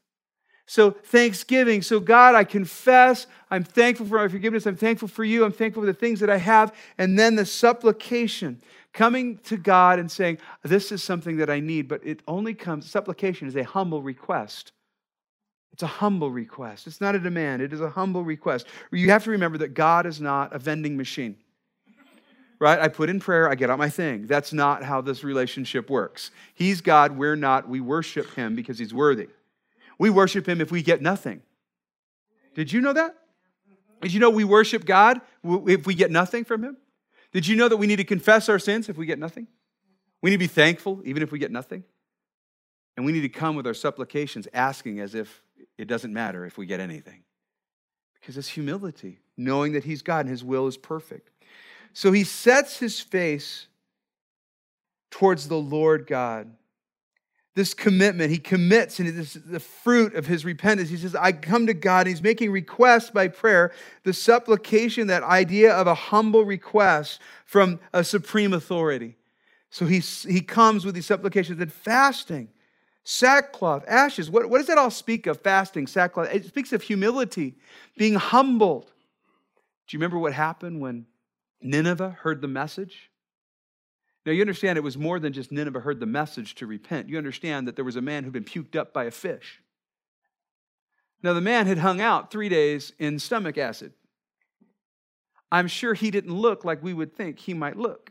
So, 0.66 0.90
thanksgiving. 0.90 1.82
So, 1.82 2.00
God, 2.00 2.34
I 2.34 2.44
confess. 2.44 3.26
I'm 3.50 3.64
thankful 3.64 4.06
for 4.06 4.16
my 4.16 4.28
forgiveness. 4.28 4.66
I'm 4.66 4.76
thankful 4.76 5.08
for 5.08 5.22
you. 5.22 5.44
I'm 5.44 5.52
thankful 5.52 5.82
for 5.82 5.86
the 5.86 5.92
things 5.92 6.20
that 6.20 6.30
I 6.30 6.38
have. 6.38 6.74
And 6.96 7.18
then 7.18 7.36
the 7.36 7.44
supplication, 7.44 8.62
coming 8.94 9.38
to 9.44 9.58
God 9.58 9.98
and 9.98 10.10
saying, 10.10 10.38
This 10.62 10.90
is 10.90 11.02
something 11.02 11.36
that 11.36 11.50
I 11.50 11.60
need. 11.60 11.86
But 11.86 12.00
it 12.04 12.22
only 12.26 12.54
comes, 12.54 12.90
supplication 12.90 13.46
is 13.46 13.56
a 13.56 13.64
humble 13.64 14.02
request. 14.02 14.72
It's 15.74 15.82
a 15.82 15.88
humble 15.88 16.30
request. 16.30 16.86
It's 16.86 17.00
not 17.00 17.14
a 17.14 17.18
demand, 17.18 17.60
it 17.60 17.72
is 17.72 17.80
a 17.80 17.90
humble 17.90 18.24
request. 18.24 18.66
You 18.90 19.10
have 19.10 19.24
to 19.24 19.30
remember 19.30 19.58
that 19.58 19.74
God 19.74 20.06
is 20.06 20.20
not 20.20 20.54
a 20.54 20.58
vending 20.58 20.96
machine 20.96 21.36
right? 22.58 22.78
I 22.78 22.88
put 22.88 23.10
in 23.10 23.20
prayer, 23.20 23.48
I 23.50 23.54
get 23.54 23.70
out 23.70 23.78
my 23.78 23.88
thing. 23.88 24.26
That's 24.26 24.52
not 24.52 24.82
how 24.82 25.00
this 25.00 25.24
relationship 25.24 25.90
works. 25.90 26.30
He's 26.54 26.80
God, 26.80 27.16
we're 27.16 27.36
not. 27.36 27.68
We 27.68 27.80
worship 27.80 28.34
him 28.34 28.54
because 28.54 28.78
he's 28.78 28.94
worthy. 28.94 29.28
We 29.98 30.10
worship 30.10 30.48
him 30.48 30.60
if 30.60 30.70
we 30.70 30.82
get 30.82 31.02
nothing. 31.02 31.42
Did 32.54 32.72
you 32.72 32.80
know 32.80 32.92
that? 32.92 33.16
Did 34.00 34.12
you 34.12 34.20
know 34.20 34.30
we 34.30 34.44
worship 34.44 34.84
God 34.84 35.20
if 35.44 35.86
we 35.86 35.94
get 35.94 36.10
nothing 36.10 36.44
from 36.44 36.62
him? 36.62 36.76
Did 37.32 37.46
you 37.46 37.56
know 37.56 37.68
that 37.68 37.76
we 37.76 37.86
need 37.86 37.96
to 37.96 38.04
confess 38.04 38.48
our 38.48 38.58
sins 38.58 38.88
if 38.88 38.96
we 38.96 39.06
get 39.06 39.18
nothing? 39.18 39.46
We 40.22 40.30
need 40.30 40.36
to 40.36 40.40
be 40.40 40.46
thankful 40.46 41.00
even 41.04 41.22
if 41.22 41.32
we 41.32 41.38
get 41.38 41.50
nothing. 41.50 41.84
And 42.96 43.04
we 43.04 43.12
need 43.12 43.22
to 43.22 43.28
come 43.28 43.56
with 43.56 43.66
our 43.66 43.74
supplications 43.74 44.46
asking 44.54 45.00
as 45.00 45.14
if 45.14 45.42
it 45.76 45.86
doesn't 45.86 46.12
matter 46.12 46.44
if 46.44 46.56
we 46.56 46.66
get 46.66 46.80
anything. 46.80 47.24
Because 48.20 48.38
it's 48.38 48.48
humility, 48.48 49.18
knowing 49.36 49.72
that 49.72 49.84
he's 49.84 50.00
God 50.00 50.20
and 50.20 50.28
his 50.30 50.44
will 50.44 50.66
is 50.66 50.76
perfect. 50.76 51.30
So 51.94 52.12
he 52.12 52.24
sets 52.24 52.78
his 52.78 53.00
face 53.00 53.66
towards 55.10 55.48
the 55.48 55.56
Lord 55.56 56.06
God 56.06 56.50
this 57.54 57.72
commitment. 57.72 58.30
He 58.30 58.38
commits, 58.38 58.98
and 58.98 59.08
this 59.08 59.36
is 59.36 59.42
the 59.44 59.60
fruit 59.60 60.14
of 60.14 60.26
his 60.26 60.44
repentance. 60.44 60.90
He 60.90 60.96
says, 60.96 61.14
I 61.14 61.32
come 61.32 61.66
to 61.66 61.74
God. 61.74 62.06
He's 62.06 62.22
making 62.22 62.50
requests 62.50 63.10
by 63.10 63.28
prayer, 63.28 63.72
the 64.02 64.12
supplication, 64.12 65.06
that 65.06 65.22
idea 65.22 65.72
of 65.72 65.86
a 65.86 65.94
humble 65.94 66.44
request 66.44 67.20
from 67.46 67.78
a 67.92 68.02
supreme 68.02 68.52
authority. 68.52 69.16
So 69.70 69.86
he, 69.86 70.00
he 70.00 70.40
comes 70.40 70.84
with 70.84 70.94
these 70.94 71.06
supplications 71.06 71.60
and 71.60 71.72
fasting, 71.72 72.48
sackcloth, 73.04 73.84
ashes. 73.86 74.30
What, 74.30 74.50
what 74.50 74.58
does 74.58 74.66
that 74.66 74.78
all 74.78 74.90
speak 74.90 75.26
of? 75.26 75.40
Fasting, 75.40 75.86
sackcloth. 75.86 76.34
It 76.34 76.44
speaks 76.46 76.72
of 76.72 76.82
humility, 76.82 77.54
being 77.96 78.14
humbled. 78.14 78.86
Do 79.86 79.96
you 79.96 79.98
remember 79.98 80.18
what 80.18 80.32
happened 80.32 80.80
when 80.80 81.06
Nineveh 81.64 82.18
heard 82.20 82.42
the 82.42 82.48
message? 82.48 83.10
Now, 84.26 84.32
you 84.32 84.42
understand 84.42 84.78
it 84.78 84.82
was 84.82 84.96
more 84.96 85.18
than 85.18 85.32
just 85.32 85.50
Nineveh 85.50 85.80
heard 85.80 85.98
the 85.98 86.06
message 86.06 86.54
to 86.56 86.66
repent. 86.66 87.08
You 87.08 87.18
understand 87.18 87.66
that 87.66 87.76
there 87.76 87.84
was 87.84 87.96
a 87.96 88.02
man 88.02 88.22
who'd 88.22 88.32
been 88.32 88.44
puked 88.44 88.76
up 88.76 88.92
by 88.92 89.04
a 89.04 89.10
fish. 89.10 89.60
Now, 91.22 91.32
the 91.32 91.40
man 91.40 91.66
had 91.66 91.78
hung 91.78 92.00
out 92.00 92.30
three 92.30 92.48
days 92.48 92.92
in 92.98 93.18
stomach 93.18 93.58
acid. 93.58 93.92
I'm 95.50 95.68
sure 95.68 95.94
he 95.94 96.10
didn't 96.10 96.34
look 96.34 96.64
like 96.64 96.82
we 96.82 96.94
would 96.94 97.16
think 97.16 97.38
he 97.38 97.54
might 97.54 97.76
look. 97.76 98.10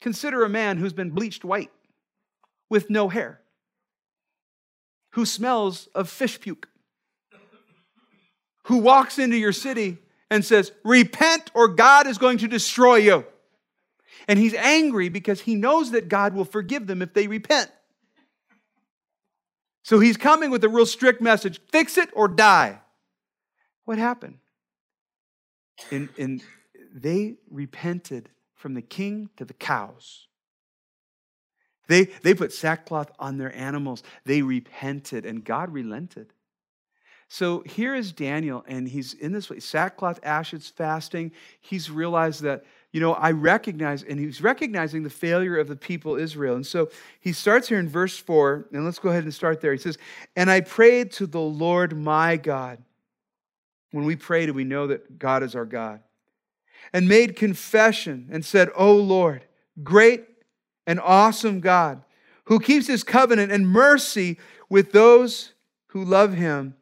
Consider 0.00 0.44
a 0.44 0.48
man 0.48 0.78
who's 0.78 0.92
been 0.92 1.10
bleached 1.10 1.44
white 1.44 1.70
with 2.68 2.90
no 2.90 3.08
hair, 3.08 3.40
who 5.10 5.24
smells 5.24 5.88
of 5.94 6.08
fish 6.08 6.40
puke, 6.40 6.68
who 8.64 8.78
walks 8.78 9.18
into 9.18 9.36
your 9.36 9.52
city 9.52 9.98
and 10.32 10.42
says, 10.42 10.72
Repent 10.82 11.50
or 11.52 11.68
God 11.68 12.06
is 12.06 12.16
going 12.16 12.38
to 12.38 12.48
destroy 12.48 12.96
you. 12.96 13.26
And 14.26 14.38
he's 14.38 14.54
angry 14.54 15.10
because 15.10 15.42
he 15.42 15.54
knows 15.54 15.90
that 15.90 16.08
God 16.08 16.32
will 16.32 16.46
forgive 16.46 16.86
them 16.86 17.02
if 17.02 17.12
they 17.12 17.26
repent. 17.26 17.70
So 19.82 19.98
he's 20.00 20.16
coming 20.16 20.50
with 20.50 20.64
a 20.64 20.70
real 20.70 20.86
strict 20.86 21.20
message 21.20 21.60
fix 21.70 21.98
it 21.98 22.08
or 22.14 22.28
die. 22.28 22.80
What 23.84 23.98
happened? 23.98 24.38
And, 25.90 26.08
and 26.16 26.42
they 26.94 27.34
repented 27.50 28.30
from 28.54 28.72
the 28.72 28.82
king 28.82 29.28
to 29.36 29.44
the 29.44 29.54
cows. 29.54 30.28
They, 31.88 32.04
they 32.04 32.32
put 32.32 32.54
sackcloth 32.54 33.10
on 33.18 33.36
their 33.36 33.54
animals. 33.54 34.02
They 34.24 34.40
repented, 34.40 35.26
and 35.26 35.44
God 35.44 35.70
relented. 35.74 36.32
So 37.32 37.62
here 37.64 37.94
is 37.94 38.12
Daniel, 38.12 38.62
and 38.68 38.86
he's 38.86 39.14
in 39.14 39.32
this 39.32 39.48
way 39.48 39.58
sackcloth, 39.58 40.20
ashes, 40.22 40.68
fasting. 40.68 41.32
He's 41.62 41.90
realized 41.90 42.42
that 42.42 42.66
you 42.92 43.00
know, 43.00 43.14
I 43.14 43.30
recognize, 43.30 44.02
and 44.02 44.20
he's 44.20 44.42
recognizing 44.42 45.02
the 45.02 45.08
failure 45.08 45.56
of 45.56 45.66
the 45.66 45.74
people 45.74 46.16
Israel. 46.16 46.56
And 46.56 46.66
so 46.66 46.90
he 47.20 47.32
starts 47.32 47.68
here 47.68 47.78
in 47.78 47.88
verse 47.88 48.18
4, 48.18 48.68
and 48.74 48.84
let's 48.84 48.98
go 48.98 49.08
ahead 49.08 49.24
and 49.24 49.32
start 49.32 49.62
there. 49.62 49.72
He 49.72 49.78
says, 49.78 49.96
And 50.36 50.50
I 50.50 50.60
prayed 50.60 51.10
to 51.12 51.26
the 51.26 51.40
Lord 51.40 51.96
my 51.96 52.36
God. 52.36 52.76
When 53.92 54.04
we 54.04 54.14
pray, 54.14 54.44
do 54.44 54.52
we 54.52 54.64
know 54.64 54.88
that 54.88 55.18
God 55.18 55.42
is 55.42 55.54
our 55.54 55.64
God? 55.64 56.00
And 56.92 57.08
made 57.08 57.34
confession 57.34 58.28
and 58.30 58.44
said, 58.44 58.68
O 58.76 58.94
Lord, 58.94 59.46
great 59.82 60.26
and 60.86 61.00
awesome 61.00 61.60
God, 61.60 62.02
who 62.44 62.60
keeps 62.60 62.88
his 62.88 63.02
covenant 63.02 63.50
and 63.52 63.66
mercy 63.66 64.38
with 64.68 64.92
those 64.92 65.54
who 65.86 66.04
love 66.04 66.34
him 66.34 66.74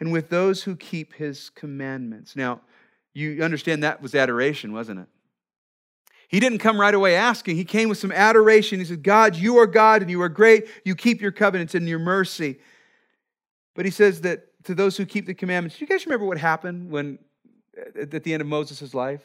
and 0.00 0.12
with 0.12 0.28
those 0.28 0.62
who 0.62 0.76
keep 0.76 1.14
his 1.14 1.50
commandments. 1.50 2.36
Now, 2.36 2.60
you 3.14 3.42
understand 3.42 3.82
that 3.82 4.02
was 4.02 4.14
adoration, 4.14 4.72
wasn't 4.72 5.00
it? 5.00 5.08
He 6.28 6.40
didn't 6.40 6.58
come 6.58 6.80
right 6.80 6.94
away 6.94 7.14
asking. 7.14 7.56
He 7.56 7.64
came 7.64 7.88
with 7.88 7.98
some 7.98 8.12
adoration. 8.12 8.78
He 8.78 8.84
said, 8.84 9.02
God, 9.02 9.36
you 9.36 9.58
are 9.58 9.66
God 9.66 10.02
and 10.02 10.10
you 10.10 10.20
are 10.22 10.28
great. 10.28 10.68
You 10.84 10.94
keep 10.94 11.20
your 11.20 11.30
covenants 11.30 11.74
and 11.74 11.88
your 11.88 12.00
mercy. 12.00 12.58
But 13.74 13.84
he 13.84 13.90
says 13.90 14.22
that 14.22 14.64
to 14.64 14.74
those 14.74 14.96
who 14.96 15.06
keep 15.06 15.26
the 15.26 15.34
commandments, 15.34 15.78
do 15.78 15.84
you 15.84 15.88
guys 15.88 16.04
remember 16.04 16.26
what 16.26 16.38
happened 16.38 16.90
when 16.90 17.18
uh, 17.78 18.00
at 18.00 18.24
the 18.24 18.32
end 18.32 18.40
of 18.40 18.48
Moses' 18.48 18.92
life? 18.92 19.22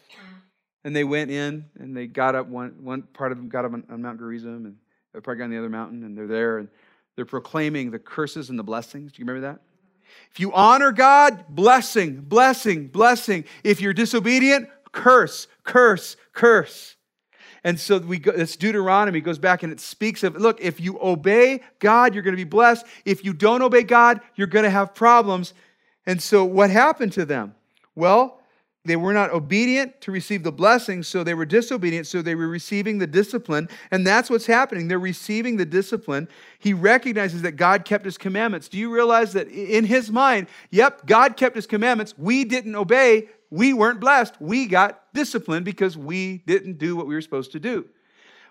And 0.84 0.96
they 0.96 1.04
went 1.04 1.32
in 1.32 1.66
and 1.80 1.96
they 1.96 2.08
got 2.08 2.36
up, 2.36 2.48
one, 2.48 2.76
one 2.82 3.04
part 3.04 3.32
of 3.32 3.38
them 3.38 3.50
got 3.50 3.66
up 3.66 3.74
on, 3.74 3.84
on 3.90 4.02
Mount 4.02 4.20
Gerizim 4.20 4.66
and 4.66 4.76
the 5.14 5.22
part 5.22 5.38
got 5.38 5.46
on 5.46 5.50
the 5.50 5.58
other 5.58 5.70
mountain 5.70 6.04
and 6.04 6.18
they're 6.18 6.28
there 6.28 6.60
and 6.60 6.70
they're 7.16 7.26
proclaiming 7.26 7.92
the 7.92 8.00
curses 8.00 8.50
and 8.50 8.58
the 8.58 8.64
blessings. 8.64 9.12
Do 9.12 9.20
you 9.20 9.26
remember 9.26 9.48
that? 9.48 9.62
If 10.32 10.40
you 10.40 10.54
honor 10.54 10.92
God, 10.92 11.46
blessing, 11.50 12.22
blessing, 12.22 12.88
blessing. 12.88 13.46
If 13.64 13.82
you're 13.82 13.94
disobedient, 13.94 14.70
curse, 14.92 15.48
curse, 15.64 16.16
curse. 16.34 16.96
And 17.64 17.80
so 17.80 18.00
we 18.00 18.18
go, 18.18 18.32
it's 18.32 18.56
Deuteronomy 18.56 19.22
goes 19.22 19.38
back 19.38 19.62
and 19.64 19.72
it 19.72 19.80
speaks 19.80 20.24
of 20.24 20.36
look, 20.36 20.60
if 20.62 20.80
you 20.80 20.98
obey 21.02 21.62
God, 21.80 22.14
you're 22.14 22.24
going 22.24 22.36
to 22.36 22.44
be 22.44 22.44
blessed. 22.44 22.86
If 23.06 23.24
you 23.24 23.34
don't 23.34 23.62
obey 23.62 23.84
God, 23.84 24.22
you're 24.36 24.48
going 24.48 24.64
to 24.64 24.72
have 24.72 24.96
problems. 24.96 25.54
And 26.06 26.22
so 26.22 26.44
what 26.44 26.70
happened 26.70 27.14
to 27.14 27.26
them? 27.26 27.54
Well, 27.94 28.41
they 28.84 28.96
were 28.96 29.14
not 29.14 29.32
obedient 29.32 30.02
to 30.02 30.12
receive 30.12 30.44
the 30.44 30.52
blessing, 30.52 31.04
so 31.04 31.24
they 31.24 31.36
were 31.36 31.46
disobedient, 31.46 32.08
so 32.08 32.22
they 32.22 32.36
were 32.36 32.48
receiving 32.48 32.98
the 32.98 33.08
discipline. 33.08 33.70
And 33.92 34.08
that's 34.08 34.30
what's 34.30 34.48
happening. 34.48 34.88
They're 34.88 34.98
receiving 34.98 35.58
the 35.58 35.66
discipline. 35.66 36.28
He 36.58 36.74
recognizes 36.74 37.44
that 37.44 37.54
God 37.54 37.86
kept 37.86 38.06
his 38.06 38.18
commandments. 38.18 38.68
Do 38.68 38.80
you 38.80 38.92
realize 38.92 39.34
that 39.34 39.48
in 39.50 39.86
his 39.86 40.10
mind, 40.10 40.48
yep, 40.72 41.06
God 41.06 41.38
kept 41.38 41.56
his 41.56 41.68
commandments. 41.68 42.16
We 42.18 42.44
didn't 42.44 42.76
obey 42.76 43.30
we 43.52 43.74
weren't 43.74 44.00
blessed. 44.00 44.36
We 44.40 44.66
got 44.66 45.14
disciplined 45.14 45.66
because 45.66 45.98
we 45.98 46.38
didn't 46.48 46.80
do 46.80 46.96
what 46.96 47.06
we 47.06 47.14
were 47.14 47.22
supposed 47.22 47.52
to 47.52 47.60
do. 47.60 47.86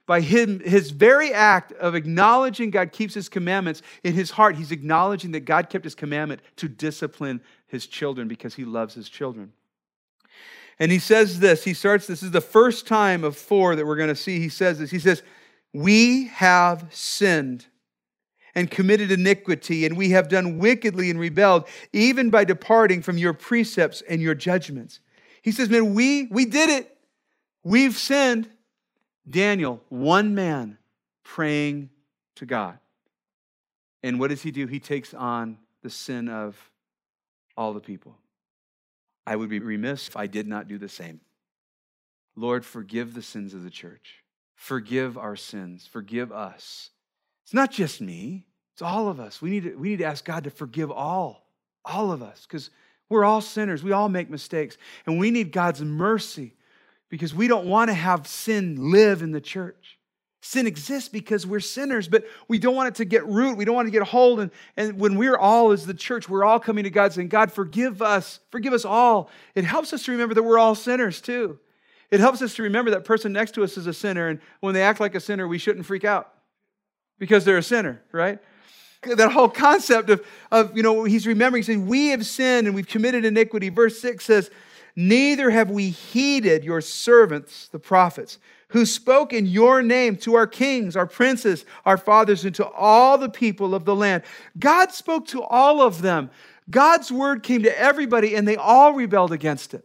By 0.07 0.21
him, 0.21 0.61
his 0.61 0.91
very 0.91 1.33
act 1.33 1.73
of 1.73 1.95
acknowledging 1.95 2.71
God 2.71 2.93
keeps 2.93 3.15
his 3.15 3.29
commandments 3.29 3.81
in 4.05 4.13
his 4.13 4.31
heart, 4.31 4.57
he's 4.57 4.73
acknowledging 4.73 5.33
that 5.33 5.41
God 5.41 5.71
kept 5.71 5.85
his 5.85 5.95
commandment 5.95 6.43
to 6.57 6.69
discipline 6.69 7.41
his 7.67 7.87
children 7.87 8.29
because 8.29 8.55
he 8.55 8.65
loves 8.65 8.95
his 8.95 9.09
children. 9.09 9.53
And 10.81 10.91
he 10.91 10.99
says 10.99 11.41
this, 11.41 11.63
he 11.63 11.75
starts, 11.75 12.07
this 12.07 12.23
is 12.23 12.31
the 12.31 12.41
first 12.41 12.87
time 12.87 13.23
of 13.23 13.37
four 13.37 13.77
that 13.77 13.87
we're 13.87 13.97
going 13.97 14.09
to 14.09 14.17
see. 14.17 14.41
He 14.41 14.49
says 14.49 14.79
this, 14.79 14.91
he 14.91 14.99
says, 14.99 15.23
We 15.75 16.29
have 16.29 16.87
sinned 16.91 17.67
and 18.55 18.71
committed 18.71 19.13
iniquity, 19.13 19.85
and 19.85 19.97
we 19.97 20.11
have 20.11 20.29
done 20.29 20.59
wickedly 20.59 21.11
and 21.11 21.21
rebelled, 21.21 21.69
even 21.93 22.31
by 22.31 22.45
departing 22.45 23.03
from 23.03 23.19
your 23.19 23.35
precepts 23.35 24.03
and 24.09 24.23
your 24.23 24.35
judgments. 24.35 25.01
He 25.43 25.53
says, 25.53 25.69
Man, 25.69 25.95
we, 25.95 26.27
we 26.31 26.47
did 26.47 26.71
it. 26.71 26.97
We've 27.63 27.95
sinned. 27.95 28.49
Daniel, 29.29 29.83
one 29.91 30.35
man 30.35 30.79
praying 31.23 31.91
to 32.37 32.47
God. 32.47 32.79
And 34.03 34.19
what 34.19 34.31
does 34.31 34.43
he 34.43 34.51
do? 34.51 34.67
He 34.67 34.81
takes 34.81 35.13
on 35.13 35.59
the 35.83 35.91
sin 35.91 36.31
of 36.31 36.71
all 37.55 37.75
the 37.75 37.81
people. 37.81 38.17
I 39.31 39.37
would 39.37 39.49
be 39.49 39.61
remiss 39.61 40.09
if 40.09 40.17
I 40.17 40.27
did 40.27 40.49
not 40.49 40.67
do 40.67 40.77
the 40.77 40.89
same. 40.89 41.21
Lord, 42.35 42.65
forgive 42.65 43.15
the 43.15 43.23
sins 43.23 43.55
of 43.55 43.63
the 43.63 43.71
church. 43.71 44.25
Forgive 44.57 45.17
our 45.17 45.37
sins. 45.37 45.87
Forgive 45.87 46.33
us. 46.33 46.91
It's 47.45 47.55
not 47.55 47.71
just 47.71 48.01
me, 48.01 48.45
it's 48.75 48.83
all 48.83 49.09
of 49.09 49.21
us. 49.21 49.41
We 49.41 49.51
need 49.51 49.63
to, 49.63 49.77
we 49.77 49.91
need 49.91 50.01
to 50.01 50.05
ask 50.05 50.25
God 50.25 50.43
to 50.45 50.51
forgive 50.51 50.91
all, 50.91 51.47
all 51.85 52.11
of 52.11 52.25
us, 52.25 52.45
because 52.45 52.71
we're 53.09 53.25
all 53.25 53.41
sinners. 53.41 53.85
We 53.85 53.93
all 53.93 54.09
make 54.09 54.31
mistakes. 54.31 54.77
And 55.07 55.17
we 55.17 55.31
need 55.31 55.53
God's 55.53 55.81
mercy 55.81 56.57
because 57.09 57.33
we 57.33 57.47
don't 57.47 57.67
want 57.67 57.89
to 57.89 57.95
have 57.95 58.27
sin 58.27 58.91
live 58.91 59.23
in 59.23 59.31
the 59.31 59.41
church. 59.41 60.00
Sin 60.42 60.66
exists 60.66 61.09
because 61.09 61.47
we're 61.47 61.61
sinners, 61.61 62.09
but 62.09 62.25
we 62.49 62.59
don't 62.59 62.75
want 62.75 62.88
it 62.88 62.94
to 62.97 63.04
get 63.04 63.26
root. 63.26 63.59
We 63.59 63.66
don't 63.66 63.75
want 63.75 63.88
to 63.88 63.92
get 63.92 64.02
hold. 64.02 64.40
And, 64.40 64.50
and 64.76 64.99
when 64.99 65.16
we're 65.16 65.37
all 65.37 65.70
as 65.70 65.85
the 65.85 65.92
church, 65.92 66.30
we're 66.30 66.44
all 66.44 66.59
coming 66.59 66.85
to 66.85 66.90
God 66.90 67.12
saying, 67.12 67.28
God, 67.28 67.52
forgive 67.52 68.00
us. 68.00 68.40
Forgive 68.50 68.73
us 68.73 68.87
all. 68.87 69.30
It 69.54 69.64
helps 69.64 69.92
us 69.92 70.04
to 70.04 70.12
remember 70.12 70.35
that 70.35 70.42
we're 70.42 70.59
all 70.59 70.75
sinners 70.75 71.20
too. 71.20 71.59
It 72.11 72.20
helps 72.20 72.40
us 72.40 72.54
to 72.56 72.62
remember 72.62 72.90
that 72.92 73.04
person 73.04 73.32
next 73.32 73.52
to 73.52 73.64
us 73.64 73.76
is 73.76 73.87
a 73.87 73.92
sinner. 73.92 74.28
And 74.28 74.40
when 74.61 74.73
they 74.73 74.82
act 74.82 74.99
like 74.99 75.14
a 75.14 75.20
sinner, 75.20 75.47
we 75.47 75.59
shouldn't 75.59 75.85
freak 75.85 76.04
out 76.04 76.32
because 77.18 77.44
they're 77.44 77.59
a 77.59 77.62
sinner, 77.62 78.02
right? 78.11 78.38
That 79.02 79.32
whole 79.32 79.49
concept 79.49 80.11
of, 80.11 80.26
of 80.50 80.76
you 80.76 80.82
know, 80.82 81.04
he's 81.04 81.26
remembering, 81.26 81.62
saying, 81.62 81.87
We 81.87 82.09
have 82.09 82.26
sinned 82.26 82.66
and 82.66 82.75
we've 82.75 82.88
committed 82.88 83.25
iniquity. 83.25 83.68
Verse 83.68 84.00
6 84.00 84.25
says, 84.25 84.50
Neither 84.97 85.50
have 85.50 85.70
we 85.70 85.90
heeded 85.90 86.64
your 86.64 86.80
servants, 86.80 87.68
the 87.68 87.78
prophets, 87.78 88.38
who 88.71 88.87
spoke 88.87 89.33
in 89.33 89.47
your 89.47 89.83
name 89.83 90.17
to 90.17 90.35
our 90.35 90.47
kings, 90.47 90.97
our 90.97 91.07
princes, 91.07 91.65
our 91.85 91.97
fathers, 91.97 92.45
and 92.45 92.55
to 92.55 92.69
all 92.69 93.19
the 93.19 93.29
people 93.29 93.75
of 93.75 93.85
the 93.85 93.95
land. 93.95 94.23
God 94.59 94.93
spoke 94.93 95.27
to 95.29 95.43
all 95.43 95.83
of 95.83 96.03
them. 96.03 96.31
God's 96.71 97.11
word 97.11 97.43
came 97.43 97.62
to 97.65 97.79
everybody, 97.79 98.35
and 98.35 98.47
they 98.47 98.57
all 98.57 98.93
rebelled 98.93 99.33
against 99.33 99.75
it. 99.75 99.85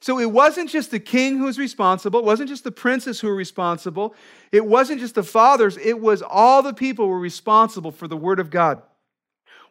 So 0.00 0.18
it 0.20 0.30
wasn't 0.30 0.70
just 0.70 0.90
the 0.90 1.00
king 1.00 1.38
who 1.38 1.44
was 1.44 1.58
responsible, 1.58 2.20
it 2.20 2.24
wasn't 2.24 2.48
just 2.48 2.64
the 2.64 2.70
princes 2.70 3.18
who 3.18 3.28
were 3.28 3.34
responsible, 3.34 4.14
it 4.52 4.64
wasn't 4.64 5.00
just 5.00 5.16
the 5.16 5.24
fathers, 5.24 5.76
it 5.76 6.00
was 6.00 6.22
all 6.22 6.62
the 6.62 6.74
people 6.74 7.08
were 7.08 7.18
responsible 7.18 7.90
for 7.90 8.06
the 8.06 8.16
word 8.16 8.38
of 8.38 8.50
God. 8.50 8.82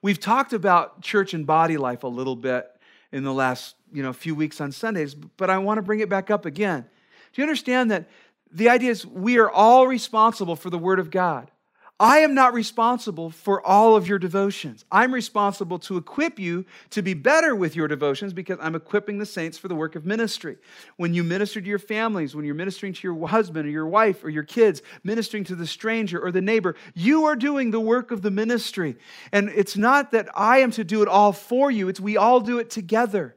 We've 0.01 0.19
talked 0.19 0.53
about 0.53 1.01
church 1.01 1.33
and 1.33 1.45
body 1.45 1.77
life 1.77 2.03
a 2.03 2.07
little 2.07 2.35
bit 2.35 2.69
in 3.11 3.23
the 3.23 3.33
last 3.33 3.75
you 3.93 4.03
know, 4.03 4.11
few 4.11 4.35
weeks 4.35 4.59
on 4.59 4.71
Sundays, 4.71 5.15
but 5.15 5.49
I 5.49 5.59
want 5.59 5.77
to 5.77 5.81
bring 5.81 6.01
it 6.01 6.09
back 6.09 6.29
up 6.29 6.45
again. 6.45 6.85
Do 7.33 7.41
you 7.41 7.43
understand 7.43 7.91
that 7.91 8.09
the 8.51 8.69
idea 8.69 8.91
is 8.91 9.05
we 9.05 9.37
are 9.37 9.49
all 9.49 9.87
responsible 9.87 10.55
for 10.55 10.69
the 10.69 10.77
Word 10.77 10.99
of 10.99 11.11
God? 11.11 11.51
I 11.99 12.19
am 12.19 12.35
not 12.35 12.53
responsible 12.53 13.31
for 13.31 13.65
all 13.65 13.95
of 13.95 14.07
your 14.07 14.19
devotions. 14.19 14.85
I'm 14.91 15.11
responsible 15.11 15.79
to 15.79 15.97
equip 15.97 16.37
you 16.37 16.65
to 16.91 17.01
be 17.01 17.15
better 17.15 17.55
with 17.55 17.75
your 17.75 17.87
devotions 17.87 18.33
because 18.33 18.59
I'm 18.61 18.75
equipping 18.75 19.17
the 19.17 19.25
saints 19.25 19.57
for 19.57 19.67
the 19.67 19.73
work 19.73 19.95
of 19.95 20.05
ministry. 20.05 20.57
When 20.97 21.15
you 21.15 21.23
minister 21.23 21.59
to 21.59 21.67
your 21.67 21.79
families, 21.79 22.35
when 22.35 22.45
you're 22.45 22.53
ministering 22.53 22.93
to 22.93 23.07
your 23.07 23.27
husband 23.27 23.67
or 23.67 23.71
your 23.71 23.87
wife 23.87 24.23
or 24.23 24.29
your 24.29 24.43
kids, 24.43 24.83
ministering 25.03 25.43
to 25.45 25.55
the 25.55 25.65
stranger 25.65 26.23
or 26.23 26.31
the 26.31 26.41
neighbor, 26.41 26.75
you 26.93 27.25
are 27.25 27.35
doing 27.35 27.71
the 27.71 27.79
work 27.79 28.11
of 28.11 28.21
the 28.21 28.31
ministry. 28.31 28.95
And 29.31 29.49
it's 29.49 29.75
not 29.75 30.11
that 30.11 30.29
I 30.35 30.59
am 30.59 30.69
to 30.71 30.83
do 30.83 31.01
it 31.01 31.07
all 31.07 31.33
for 31.33 31.71
you, 31.71 31.89
it's 31.89 31.99
we 31.99 32.15
all 32.15 32.41
do 32.41 32.59
it 32.59 32.69
together. 32.69 33.35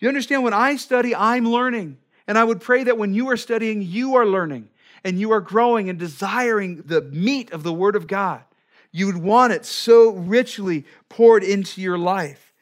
You 0.00 0.08
understand? 0.08 0.42
When 0.42 0.54
I 0.54 0.74
study, 0.74 1.14
I'm 1.14 1.44
learning. 1.44 1.98
And 2.26 2.38
I 2.38 2.44
would 2.44 2.60
pray 2.60 2.84
that 2.84 2.98
when 2.98 3.14
you 3.14 3.28
are 3.30 3.36
studying, 3.36 3.82
you 3.82 4.14
are 4.14 4.26
learning 4.26 4.68
and 5.04 5.18
you 5.18 5.32
are 5.32 5.40
growing 5.40 5.88
and 5.88 5.98
desiring 5.98 6.82
the 6.86 7.02
meat 7.02 7.52
of 7.52 7.62
the 7.62 7.72
Word 7.72 7.96
of 7.96 8.06
God. 8.06 8.42
You 8.92 9.06
would 9.06 9.16
want 9.16 9.52
it 9.52 9.64
so 9.64 10.10
richly 10.10 10.84
poured 11.08 11.44
into 11.44 11.80
your 11.80 11.98
life. 11.98 12.52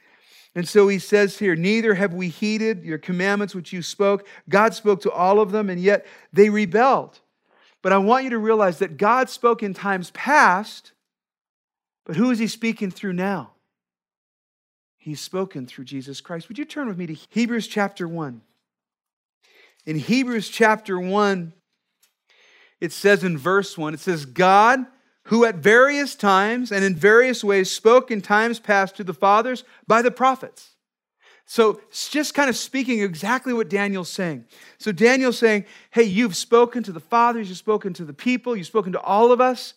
And 0.55 0.69
so 0.69 0.88
he 0.88 0.99
says 0.99 1.38
here, 1.38 1.55
Neither 1.55 1.95
have 1.95 2.12
we 2.12 2.29
heeded 2.29 2.85
your 2.85 2.99
commandments 2.99 3.55
which 3.55 3.73
you 3.73 3.83
spoke. 3.83 4.27
God 4.49 4.75
spoke 4.75 5.03
to 5.03 5.11
all 5.11 5.41
of 5.41 5.53
them, 5.53 5.71
and 5.71 5.81
yet 5.81 6.07
they 6.33 6.50
rebelled. 6.50 7.21
But 7.83 7.93
I 7.93 7.99
want 7.99 8.25
you 8.25 8.31
to 8.31 8.38
realize 8.38 8.79
that 8.81 8.97
God 8.97 9.31
spoke 9.31 9.62
in 9.62 9.73
times 9.73 10.11
past, 10.11 10.93
but 12.05 12.17
who 12.17 12.31
is 12.31 12.38
he 12.38 12.49
speaking 12.49 12.91
through 12.91 13.12
now? 13.12 13.53
He's 14.97 15.21
spoken 15.21 15.67
through 15.67 15.85
Jesus 15.85 16.21
Christ. 16.21 16.49
Would 16.49 16.59
you 16.59 16.65
turn 16.65 16.88
with 16.88 16.99
me 16.99 17.07
to 17.07 17.15
Hebrews 17.31 17.69
chapter 17.69 18.09
1? 18.09 18.43
In 19.88 19.99
Hebrews 19.99 20.50
chapter 20.50 21.00
1, 21.00 21.54
it 22.78 22.92
says 22.92 23.25
in 23.25 23.38
verse 23.38 23.78
1, 23.78 23.95
it 23.95 24.00
says, 24.00 24.26
God, 24.26 24.80
who 25.25 25.47
at 25.47 25.54
various 25.54 26.14
times 26.14 26.71
and 26.71 26.85
in 26.85 26.95
various 26.95 27.42
ways 27.42 27.71
spoke 27.71 28.11
in 28.11 28.21
times 28.21 28.61
past 28.61 28.97
to 28.97 29.04
the 29.04 29.14
fathers 29.14 29.64
by 29.87 30.02
the 30.02 30.11
prophets. 30.11 30.73
So 31.47 31.80
it's 31.88 32.11
just 32.11 32.35
kind 32.35 32.50
of 32.50 32.57
speaking 32.59 33.00
exactly 33.00 33.54
what 33.54 33.71
Daniel's 33.71 34.11
saying. 34.11 34.45
So 34.76 34.92
Daniel's 34.92 35.38
saying, 35.38 35.64
hey, 35.90 36.02
you've 36.02 36.37
spoken 36.37 36.83
to 36.83 36.92
the 36.92 37.00
fathers, 37.00 37.49
you've 37.49 37.57
spoken 37.57 37.95
to 37.95 38.04
the 38.04 38.12
people, 38.12 38.54
you've 38.54 38.66
spoken 38.66 38.92
to 38.92 39.00
all 39.00 39.33
of 39.33 39.40
us. 39.40 39.73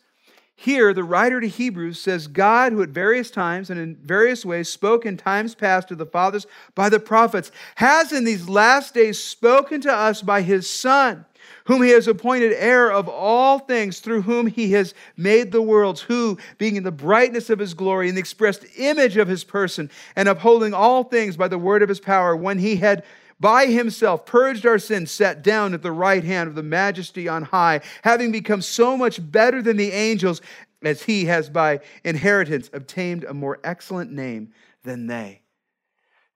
Here, 0.61 0.93
the 0.93 1.03
writer 1.03 1.41
to 1.41 1.47
Hebrews 1.47 1.99
says, 1.99 2.27
God, 2.27 2.71
who 2.71 2.83
at 2.83 2.89
various 2.89 3.31
times 3.31 3.71
and 3.71 3.79
in 3.79 3.95
various 3.95 4.45
ways 4.45 4.69
spoke 4.69 5.07
in 5.07 5.17
times 5.17 5.55
past 5.55 5.87
to 5.87 5.95
the 5.95 6.05
fathers 6.05 6.45
by 6.75 6.87
the 6.87 6.99
prophets, 6.99 7.51
has 7.77 8.11
in 8.11 8.25
these 8.25 8.47
last 8.47 8.93
days 8.93 9.17
spoken 9.17 9.81
to 9.81 9.91
us 9.91 10.21
by 10.21 10.43
his 10.43 10.69
Son 10.69 11.25
whom 11.65 11.81
he 11.81 11.89
has 11.89 12.07
appointed 12.07 12.53
heir 12.53 12.91
of 12.91 13.09
all 13.09 13.57
things, 13.57 13.99
through 13.99 14.21
whom 14.21 14.45
he 14.45 14.71
has 14.73 14.93
made 15.17 15.51
the 15.51 15.61
worlds, 15.61 16.01
who, 16.01 16.37
being 16.57 16.75
in 16.75 16.83
the 16.83 16.91
brightness 16.91 17.49
of 17.49 17.59
his 17.59 17.73
glory 17.73 18.07
and 18.07 18.15
the 18.15 18.21
expressed 18.21 18.65
image 18.77 19.17
of 19.17 19.27
his 19.27 19.43
person, 19.43 19.89
and 20.15 20.29
upholding 20.29 20.73
all 20.73 21.03
things 21.03 21.35
by 21.37 21.47
the 21.47 21.57
word 21.57 21.81
of 21.81 21.89
his 21.89 21.99
power, 21.99 22.35
when 22.35 22.59
he 22.59 22.75
had 22.75 23.03
by 23.41 23.65
himself 23.65 24.25
purged 24.25 24.65
our 24.65 24.79
sins, 24.79 25.11
sat 25.11 25.43
down 25.43 25.73
at 25.73 25.81
the 25.81 25.91
right 25.91 26.23
hand 26.23 26.47
of 26.47 26.55
the 26.55 26.63
majesty 26.63 27.27
on 27.27 27.43
high, 27.43 27.81
having 28.03 28.31
become 28.31 28.61
so 28.61 28.95
much 28.95 29.19
better 29.31 29.61
than 29.61 29.75
the 29.75 29.91
angels, 29.91 30.41
as 30.83 31.03
he 31.03 31.25
has 31.25 31.49
by 31.49 31.79
inheritance 32.03 32.69
obtained 32.71 33.23
a 33.25 33.33
more 33.33 33.59
excellent 33.63 34.11
name 34.11 34.53
than 34.83 35.07
they. 35.07 35.41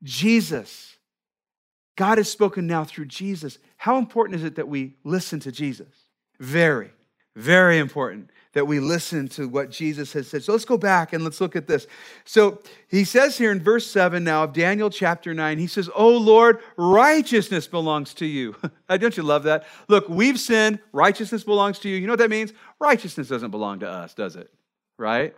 Jesus 0.04 0.96
God 1.96 2.18
has 2.18 2.30
spoken 2.30 2.68
now 2.68 2.84
through 2.84 3.06
Jesus. 3.06 3.58
How 3.78 3.98
important 3.98 4.38
is 4.38 4.44
it 4.44 4.56
that 4.56 4.68
we 4.68 4.96
listen 5.04 5.40
to 5.42 5.52
Jesus? 5.52 5.88
Very, 6.40 6.92
very 7.36 7.80
important 7.80 8.30
that 8.56 8.66
we 8.66 8.80
listen 8.80 9.28
to 9.28 9.50
what 9.50 9.70
Jesus 9.70 10.14
has 10.14 10.30
said. 10.30 10.42
So 10.42 10.54
let's 10.54 10.64
go 10.64 10.78
back 10.78 11.12
and 11.12 11.26
let's 11.26 11.42
look 11.42 11.58
at 11.58 11.68
this. 11.68 11.88
So 12.24 12.62
he 12.88 13.04
says 13.04 13.38
here 13.38 13.52
in 13.52 13.62
verse 13.62 13.86
7 13.86 14.24
now 14.24 14.46
of 14.46 14.54
Daniel 14.54 14.90
chapter 14.90 15.34
9, 15.34 15.60
he 15.60 15.68
says, 15.68 15.90
Oh 15.94 16.18
Lord, 16.18 16.60
righteousness 16.78 17.68
belongs 17.68 18.16
to 18.16 18.26
you. 18.26 18.56
Uh, 18.88 18.98
don't 18.98 19.18
you 19.18 19.24
love 19.24 19.42
that? 19.42 19.66
Look, 19.88 20.08
we've 20.08 20.40
sinned, 20.40 20.78
righteousness 20.94 21.44
belongs 21.44 21.80
to 21.80 21.90
you. 21.90 21.96
You 21.96 22.06
know 22.06 22.14
what 22.14 22.20
that 22.20 22.30
means? 22.30 22.54
Righteousness 22.80 23.28
doesn't 23.28 23.50
belong 23.50 23.80
to 23.80 23.90
us, 23.90 24.14
does 24.14 24.36
it? 24.36 24.52
Right? 25.00 25.36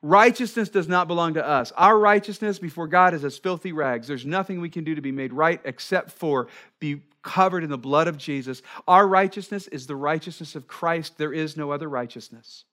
Righteousness 0.00 0.68
does 0.68 0.86
not 0.86 1.08
belong 1.08 1.34
to 1.34 1.44
us. 1.44 1.72
Our 1.72 1.98
righteousness 1.98 2.60
before 2.60 2.86
God 2.86 3.12
is 3.12 3.24
as 3.24 3.36
filthy 3.36 3.72
rags. 3.72 4.06
There's 4.06 4.24
nothing 4.24 4.60
we 4.60 4.68
can 4.68 4.84
do 4.84 4.94
to 4.94 5.00
be 5.00 5.10
made 5.10 5.32
right 5.32 5.60
except 5.64 6.12
for 6.12 6.46
be 6.78 7.02
covered 7.24 7.64
in 7.64 7.70
the 7.70 7.78
blood 7.78 8.06
of 8.06 8.16
Jesus. 8.16 8.62
Our 8.86 9.08
righteousness 9.08 9.66
is 9.68 9.88
the 9.88 9.96
righteousness 9.96 10.54
of 10.54 10.68
Christ. 10.68 11.18
There 11.18 11.32
is 11.32 11.56
no 11.56 11.72
other 11.72 11.88
righteousness 11.88 12.64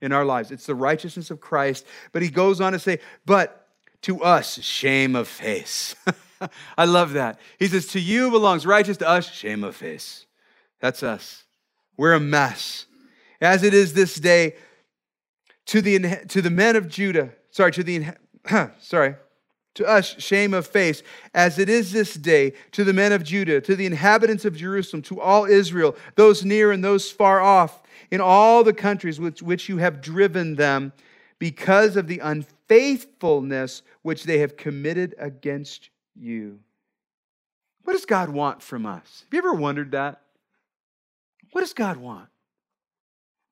in 0.00 0.12
our 0.12 0.24
lives. 0.24 0.50
It's 0.50 0.66
the 0.66 0.74
righteousness 0.74 1.30
of 1.30 1.40
Christ. 1.40 1.86
But 2.12 2.22
he 2.22 2.30
goes 2.30 2.60
on 2.60 2.72
to 2.72 2.78
say, 2.80 2.98
but 3.24 3.68
to 4.02 4.22
us, 4.24 4.60
shame 4.62 5.14
of 5.14 5.28
face. 5.28 5.94
I 6.78 6.84
love 6.84 7.12
that. 7.12 7.38
He 7.58 7.68
says, 7.68 7.86
To 7.88 8.00
you 8.00 8.30
belongs 8.30 8.66
righteous, 8.66 8.96
to 8.98 9.08
us, 9.08 9.30
shame 9.30 9.62
of 9.62 9.76
face. 9.76 10.26
That's 10.80 11.02
us. 11.02 11.44
We're 11.96 12.14
a 12.14 12.20
mess. 12.20 12.86
As 13.40 13.62
it 13.62 13.74
is 13.74 13.92
this 13.92 14.14
day, 14.16 14.54
to 15.66 15.82
the, 15.82 16.24
to 16.28 16.40
the 16.40 16.50
men 16.50 16.76
of 16.76 16.88
Judah, 16.88 17.30
sorry, 17.50 17.72
to 17.72 17.82
the, 17.82 18.06
sorry, 18.80 19.16
to 19.78 19.86
us, 19.86 20.20
shame 20.20 20.52
of 20.52 20.66
face, 20.66 21.02
as 21.34 21.58
it 21.58 21.68
is 21.68 21.92
this 21.92 22.14
day, 22.14 22.52
to 22.72 22.84
the 22.84 22.92
men 22.92 23.12
of 23.12 23.24
Judah, 23.24 23.60
to 23.62 23.74
the 23.74 23.86
inhabitants 23.86 24.44
of 24.44 24.56
Jerusalem, 24.56 25.02
to 25.02 25.20
all 25.20 25.44
Israel, 25.44 25.96
those 26.16 26.44
near 26.44 26.70
and 26.70 26.84
those 26.84 27.10
far 27.10 27.40
off, 27.40 27.82
in 28.10 28.20
all 28.20 28.62
the 28.62 28.72
countries 28.72 29.18
with 29.18 29.40
which 29.40 29.68
you 29.68 29.78
have 29.78 30.00
driven 30.00 30.56
them, 30.56 30.92
because 31.38 31.96
of 31.96 32.08
the 32.08 32.18
unfaithfulness 32.18 33.82
which 34.02 34.24
they 34.24 34.38
have 34.38 34.56
committed 34.56 35.14
against 35.18 35.90
you. 36.14 36.58
What 37.84 37.92
does 37.94 38.04
God 38.04 38.28
want 38.28 38.60
from 38.62 38.84
us? 38.84 39.24
Have 39.24 39.32
you 39.32 39.38
ever 39.38 39.54
wondered 39.54 39.92
that? 39.92 40.20
What 41.52 41.60
does 41.60 41.72
God 41.72 41.96
want? 41.96 42.28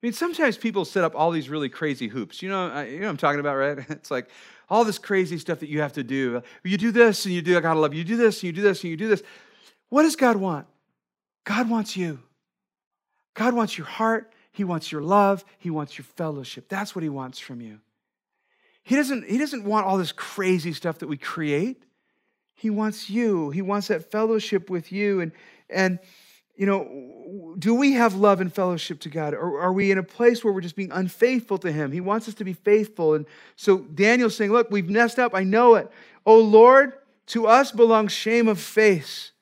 I 0.07 0.09
mean, 0.09 0.12
sometimes 0.12 0.57
people 0.57 0.85
set 0.85 1.03
up 1.03 1.16
all 1.16 1.33
these 1.33 1.49
really 1.49 1.69
crazy 1.69 2.07
hoops. 2.07 2.40
You 2.40 2.49
know, 2.49 2.71
uh, 2.71 2.83
you 2.83 3.01
know 3.01 3.09
I'm 3.09 3.16
talking 3.16 3.40
about, 3.40 3.57
right? 3.57 3.79
It's 3.90 4.09
like 4.09 4.29
all 4.71 4.85
this 4.85 4.99
crazy 4.99 5.37
stuff 5.37 5.59
that 5.59 5.69
you 5.69 5.81
have 5.81 5.95
to 5.95 6.05
do. 6.05 6.42
You 6.62 6.77
do 6.77 6.92
this 6.92 7.25
and 7.25 7.35
you 7.35 7.42
do, 7.42 7.59
I 7.59 7.61
gotta 7.61 7.81
love 7.81 7.92
you. 7.92 7.99
You 7.99 8.05
do 8.05 8.16
this 8.16 8.37
and 8.37 8.45
you 8.45 8.53
do 8.53 8.62
this 8.62 8.85
and 8.85 8.90
you 8.92 8.97
do 8.97 9.09
this. 9.09 9.25
What 9.88 10.05
does 10.05 10.14
God 10.14 10.37
want? 10.37 10.69
God 11.42 11.69
wants 11.69 11.97
you. 11.97 12.21
God 13.35 13.53
wants 13.55 13.77
your 13.77 13.88
heart. 13.88 14.33
He 14.53 14.62
wants 14.62 14.92
your 14.92 15.03
love. 15.03 15.45
He 15.59 15.71
wants 15.71 15.99
your 15.99 16.05
fellowship. 16.05 16.69
That's 16.69 16.95
what 16.95 17.03
He 17.03 17.09
wants 17.09 17.40
from 17.40 17.61
you. 17.61 17.81
He 18.85 18.95
doesn't, 18.95 19.29
he 19.29 19.38
doesn't 19.38 19.64
want 19.64 19.87
all 19.87 19.99
this 19.99 20.12
crazy 20.12 20.73
stuff 20.73 21.01
that 21.01 21.09
we 21.09 21.16
create. 21.16 21.83
He 22.55 22.71
wants 22.71 23.11
you. 23.11 23.51
He 23.51 23.61
wants 23.61 23.88
that 23.88 24.12
fellowship 24.12 24.71
with 24.71 24.92
you. 24.92 25.21
And, 25.21 25.33
and 25.69 25.99
you 26.57 26.64
know, 26.64 27.55
do 27.59 27.75
we 27.75 27.92
have 27.92 28.14
love 28.14 28.40
and 28.40 28.53
fellowship 28.53 29.01
to 29.01 29.09
God? 29.09 29.35
Or 29.35 29.61
are 29.61 29.73
we 29.73 29.90
in 29.90 29.99
a 29.99 30.03
place 30.03 30.42
where 30.42 30.53
we're 30.53 30.62
just 30.62 30.77
being 30.77 30.92
unfaithful 30.92 31.59
to 31.59 31.71
Him? 31.71 31.92
He 31.92 32.01
wants 32.01 32.29
us 32.29 32.35
to 32.35 32.45
be 32.45 32.55
faithful. 32.55 33.14
And 33.14 33.27
so 33.57 33.79
Daniel's 33.79 34.37
saying, 34.37 34.53
Look, 34.53 34.71
we've 34.71 34.88
messed 34.88 35.19
up. 35.19 35.35
I 35.35 35.42
know 35.42 35.75
it. 35.75 35.90
Oh 36.25 36.40
Lord, 36.40 36.95
to 37.29 37.47
us 37.47 37.73
belongs 37.73 38.12
shame 38.12 38.49
of 38.49 38.61
face, 38.61 39.33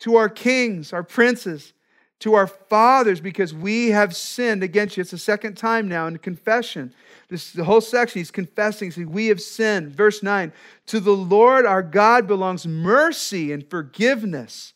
to 0.00 0.16
our 0.16 0.28
kings, 0.28 0.92
our 0.92 1.02
princes, 1.02 1.72
to 2.20 2.34
our 2.34 2.46
fathers, 2.46 3.20
because 3.20 3.52
we 3.52 3.90
have 3.90 4.16
sinned 4.16 4.62
against 4.62 4.96
you. 4.96 5.00
It's 5.02 5.10
the 5.10 5.18
second 5.18 5.56
time 5.56 5.88
now 5.88 6.06
in 6.06 6.16
confession. 6.18 6.94
This 7.28 7.52
the 7.52 7.64
whole 7.64 7.80
section, 7.80 8.20
he's 8.20 8.30
confessing, 8.30 8.90
saying, 8.90 9.10
We 9.10 9.26
have 9.26 9.40
sinned. 9.40 9.94
Verse 9.94 10.22
9, 10.22 10.52
to 10.86 11.00
the 11.00 11.12
Lord 11.12 11.66
our 11.66 11.82
God 11.82 12.26
belongs 12.26 12.66
mercy 12.66 13.52
and 13.52 13.68
forgiveness 13.68 14.73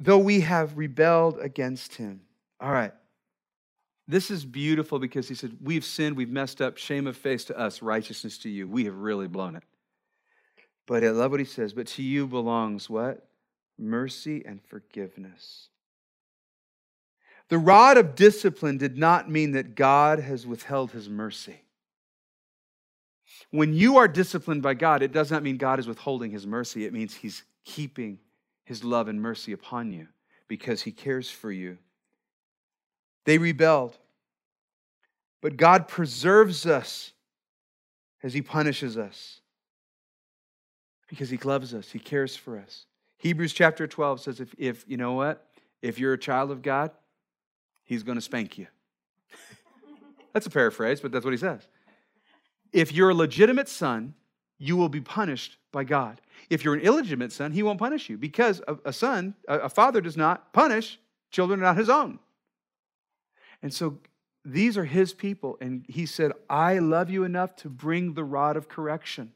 though 0.00 0.18
we 0.18 0.40
have 0.40 0.76
rebelled 0.76 1.38
against 1.38 1.94
him. 1.94 2.22
All 2.58 2.72
right. 2.72 2.92
This 4.08 4.30
is 4.30 4.44
beautiful 4.44 4.98
because 4.98 5.28
he 5.28 5.34
said, 5.34 5.56
We've 5.62 5.84
sinned, 5.84 6.16
we've 6.16 6.30
messed 6.30 6.60
up, 6.60 6.78
shame 6.78 7.06
of 7.06 7.16
face 7.16 7.44
to 7.44 7.58
us, 7.58 7.82
righteousness 7.82 8.38
to 8.38 8.48
you. 8.48 8.66
We 8.66 8.86
have 8.86 8.96
really 8.96 9.28
blown 9.28 9.54
it. 9.54 9.62
But 10.86 11.04
I 11.04 11.10
love 11.10 11.30
what 11.30 11.38
he 11.38 11.46
says, 11.46 11.72
but 11.72 11.86
to 11.88 12.02
you 12.02 12.26
belongs 12.26 12.90
what? 12.90 13.28
Mercy 13.78 14.42
and 14.44 14.60
forgiveness. 14.60 15.68
The 17.48 17.58
rod 17.58 17.98
of 17.98 18.14
discipline 18.14 18.78
did 18.78 18.96
not 18.96 19.30
mean 19.30 19.52
that 19.52 19.74
God 19.74 20.18
has 20.18 20.46
withheld 20.46 20.90
his 20.92 21.08
mercy. 21.08 21.62
When 23.50 23.72
you 23.72 23.98
are 23.98 24.08
disciplined 24.08 24.62
by 24.62 24.74
God, 24.74 25.02
it 25.02 25.12
does 25.12 25.30
not 25.30 25.42
mean 25.42 25.56
God 25.56 25.78
is 25.78 25.86
withholding 25.86 26.30
his 26.30 26.46
mercy. 26.46 26.84
It 26.84 26.92
means 26.92 27.14
he's 27.14 27.44
keeping 27.64 28.18
his 28.70 28.84
love 28.84 29.08
and 29.08 29.20
mercy 29.20 29.50
upon 29.50 29.90
you 29.90 30.06
because 30.46 30.82
he 30.82 30.92
cares 30.92 31.28
for 31.28 31.50
you. 31.50 31.76
They 33.24 33.36
rebelled, 33.36 33.98
but 35.42 35.56
God 35.56 35.88
preserves 35.88 36.66
us 36.66 37.10
as 38.22 38.32
he 38.32 38.42
punishes 38.42 38.96
us 38.96 39.40
because 41.08 41.30
he 41.30 41.36
loves 41.38 41.74
us, 41.74 41.90
he 41.90 41.98
cares 41.98 42.36
for 42.36 42.60
us. 42.60 42.86
Hebrews 43.16 43.52
chapter 43.52 43.88
12 43.88 44.20
says 44.20 44.38
if, 44.38 44.54
if 44.56 44.84
you 44.86 44.96
know 44.96 45.14
what? 45.14 45.48
If 45.82 45.98
you're 45.98 46.12
a 46.12 46.18
child 46.18 46.52
of 46.52 46.62
God, 46.62 46.92
he's 47.82 48.04
going 48.04 48.18
to 48.18 48.22
spank 48.22 48.56
you. 48.56 48.68
that's 50.32 50.46
a 50.46 50.50
paraphrase, 50.50 51.00
but 51.00 51.10
that's 51.10 51.24
what 51.24 51.32
he 51.32 51.38
says. 51.38 51.66
If 52.72 52.92
you're 52.92 53.10
a 53.10 53.14
legitimate 53.14 53.68
son, 53.68 54.14
you 54.58 54.76
will 54.76 54.88
be 54.88 55.00
punished 55.00 55.56
by 55.72 55.84
God. 55.84 56.20
If 56.48 56.64
you're 56.64 56.74
an 56.74 56.80
illegitimate 56.80 57.32
son, 57.32 57.52
he 57.52 57.62
won't 57.62 57.78
punish 57.78 58.08
you 58.08 58.18
because 58.18 58.60
a, 58.84 58.92
son, 58.92 59.34
a 59.46 59.68
father 59.68 60.00
does 60.00 60.16
not 60.16 60.52
punish 60.52 60.98
children 61.30 61.60
not 61.60 61.76
his 61.76 61.88
own. 61.88 62.18
And 63.62 63.72
so 63.72 63.98
these 64.44 64.76
are 64.76 64.84
his 64.84 65.12
people. 65.12 65.56
And 65.60 65.84
he 65.88 66.06
said, 66.06 66.32
I 66.48 66.78
love 66.78 67.10
you 67.10 67.24
enough 67.24 67.56
to 67.56 67.68
bring 67.68 68.14
the 68.14 68.24
rod 68.24 68.56
of 68.56 68.68
correction. 68.68 69.32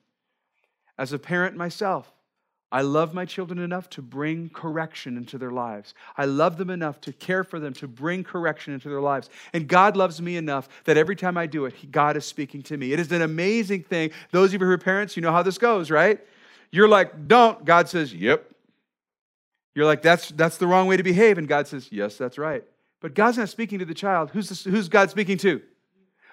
As 0.97 1.13
a 1.13 1.19
parent 1.19 1.57
myself, 1.57 2.13
I 2.73 2.81
love 2.81 3.15
my 3.15 3.25
children 3.25 3.61
enough 3.61 3.89
to 3.91 4.03
bring 4.03 4.49
correction 4.49 5.17
into 5.17 5.39
their 5.39 5.53
lives. 5.53 5.95
I 6.17 6.25
love 6.25 6.57
them 6.57 6.71
enough 6.71 7.01
to 7.03 7.13
care 7.13 7.45
for 7.45 7.61
them, 7.61 7.73
to 7.75 7.87
bring 7.87 8.25
correction 8.25 8.75
into 8.75 8.89
their 8.89 9.01
lives. 9.01 9.31
And 9.53 9.69
God 9.69 9.97
loves 9.97 10.21
me 10.21 10.37
enough 10.37 10.69
that 10.85 10.97
every 10.97 11.15
time 11.15 11.39
I 11.39 11.47
do 11.47 11.67
it, 11.67 11.93
God 11.93 12.17
is 12.17 12.25
speaking 12.25 12.63
to 12.65 12.77
me. 12.77 12.93
It 12.93 12.99
is 12.99 13.13
an 13.13 13.23
amazing 13.23 13.85
thing. 13.85 14.11
Those 14.33 14.53
of 14.53 14.61
you 14.61 14.67
who 14.67 14.73
are 14.73 14.79
parents, 14.79 15.17
you 15.17 15.23
know 15.23 15.31
how 15.31 15.43
this 15.43 15.57
goes, 15.57 15.91
right? 15.91 16.19
You're 16.73 16.89
like, 16.89 17.29
don't. 17.29 17.65
God 17.65 17.89
says, 17.89 18.13
yep. 18.13 18.51
You're 19.77 19.87
like, 19.87 20.03
that's, 20.03 20.31
that's 20.31 20.57
the 20.57 20.67
wrong 20.67 20.89
way 20.89 20.97
to 20.97 21.03
behave. 21.05 21.39
And 21.39 21.47
God 21.47 21.69
says, 21.69 21.89
yes, 21.93 22.17
that's 22.17 22.39
right. 22.39 22.65
But 23.01 23.15
God's 23.15 23.39
not 23.39 23.51
speaking 23.51 23.79
to 23.81 23.85
the 23.85 23.95
child. 23.95 24.31
Who's, 24.33 24.49
this, 24.49 24.65
who's 24.65 24.89
God 24.89 25.11
speaking 25.11 25.39
to? 25.39 25.63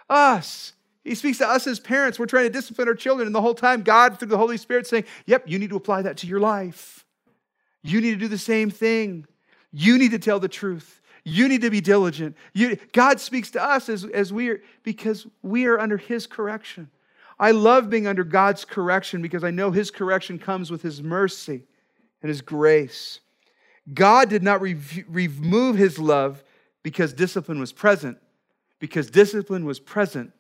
Us. 0.10 0.74
He 1.04 1.16
speaks 1.16 1.40
to 1.40 1.48
us 1.48 1.66
as 1.66 1.80
parents. 1.80 2.20
We're 2.20 2.28
trying 2.28 2.46
to 2.46 2.50
discipline 2.50 2.88
our 2.88 2.94
children, 2.94 3.26
and 3.26 3.34
the 3.34 3.42
whole 3.42 3.56
time, 3.56 3.82
God, 3.82 4.20
through 4.20 4.28
the 4.28 4.38
Holy 4.38 4.58
Spirit, 4.58 4.86
saying, 4.86 5.06
Yep, 5.26 5.46
you 5.48 5.58
need 5.58 5.72
to 5.72 5.76
apply 5.76 6.04
that 6.04 6.18
to 6.18 6.28
your 6.28 6.40
life. 6.40 7.06
You 7.84 8.02
need 8.02 8.12
to 8.12 8.18
do 8.18 8.28
the 8.28 8.38
same 8.38 8.70
thing. 8.70 9.26
You 9.72 9.98
need 9.98 10.12
to 10.12 10.20
tell 10.20 10.40
the 10.40 10.48
truth. 10.48 11.02
You 11.24 11.48
need 11.48 11.62
to 11.62 11.70
be 11.70 11.82
diligent. 11.82 12.36
You, 12.54 12.78
God 12.94 13.20
speaks 13.20 13.52
to 13.52 13.64
us 13.64 13.90
as, 13.90 14.06
as 14.06 14.32
we 14.34 14.50
are, 14.50 14.62
because 14.84 15.28
we 15.42 15.66
are 15.66 15.80
under 15.80 15.98
His 15.98 16.28
correction. 16.28 16.90
I 17.40 17.52
love 17.52 17.90
being 17.90 18.06
under 18.06 18.24
God's 18.24 18.66
correction 18.66 19.22
because 19.22 19.44
I 19.44 19.50
know 19.50 19.72
His 19.72 19.90
correction 19.90 20.38
comes 20.38 20.70
with 20.70 20.84
His 20.84 21.02
mercy 21.02 21.64
and 22.22 22.30
His 22.30 22.42
grace. 22.42 23.20
God 23.92 24.30
did 24.30 24.44
not 24.44 24.62
re- 24.62 24.78
remove 25.08 25.76
His 25.76 25.98
love 25.98 26.44
because 26.84 27.14
discipline 27.14 27.60
was 27.60 27.72
present. 27.72 28.18
Because 28.80 29.10
discipline 29.12 29.66
was 29.66 29.80
present, 29.80 30.32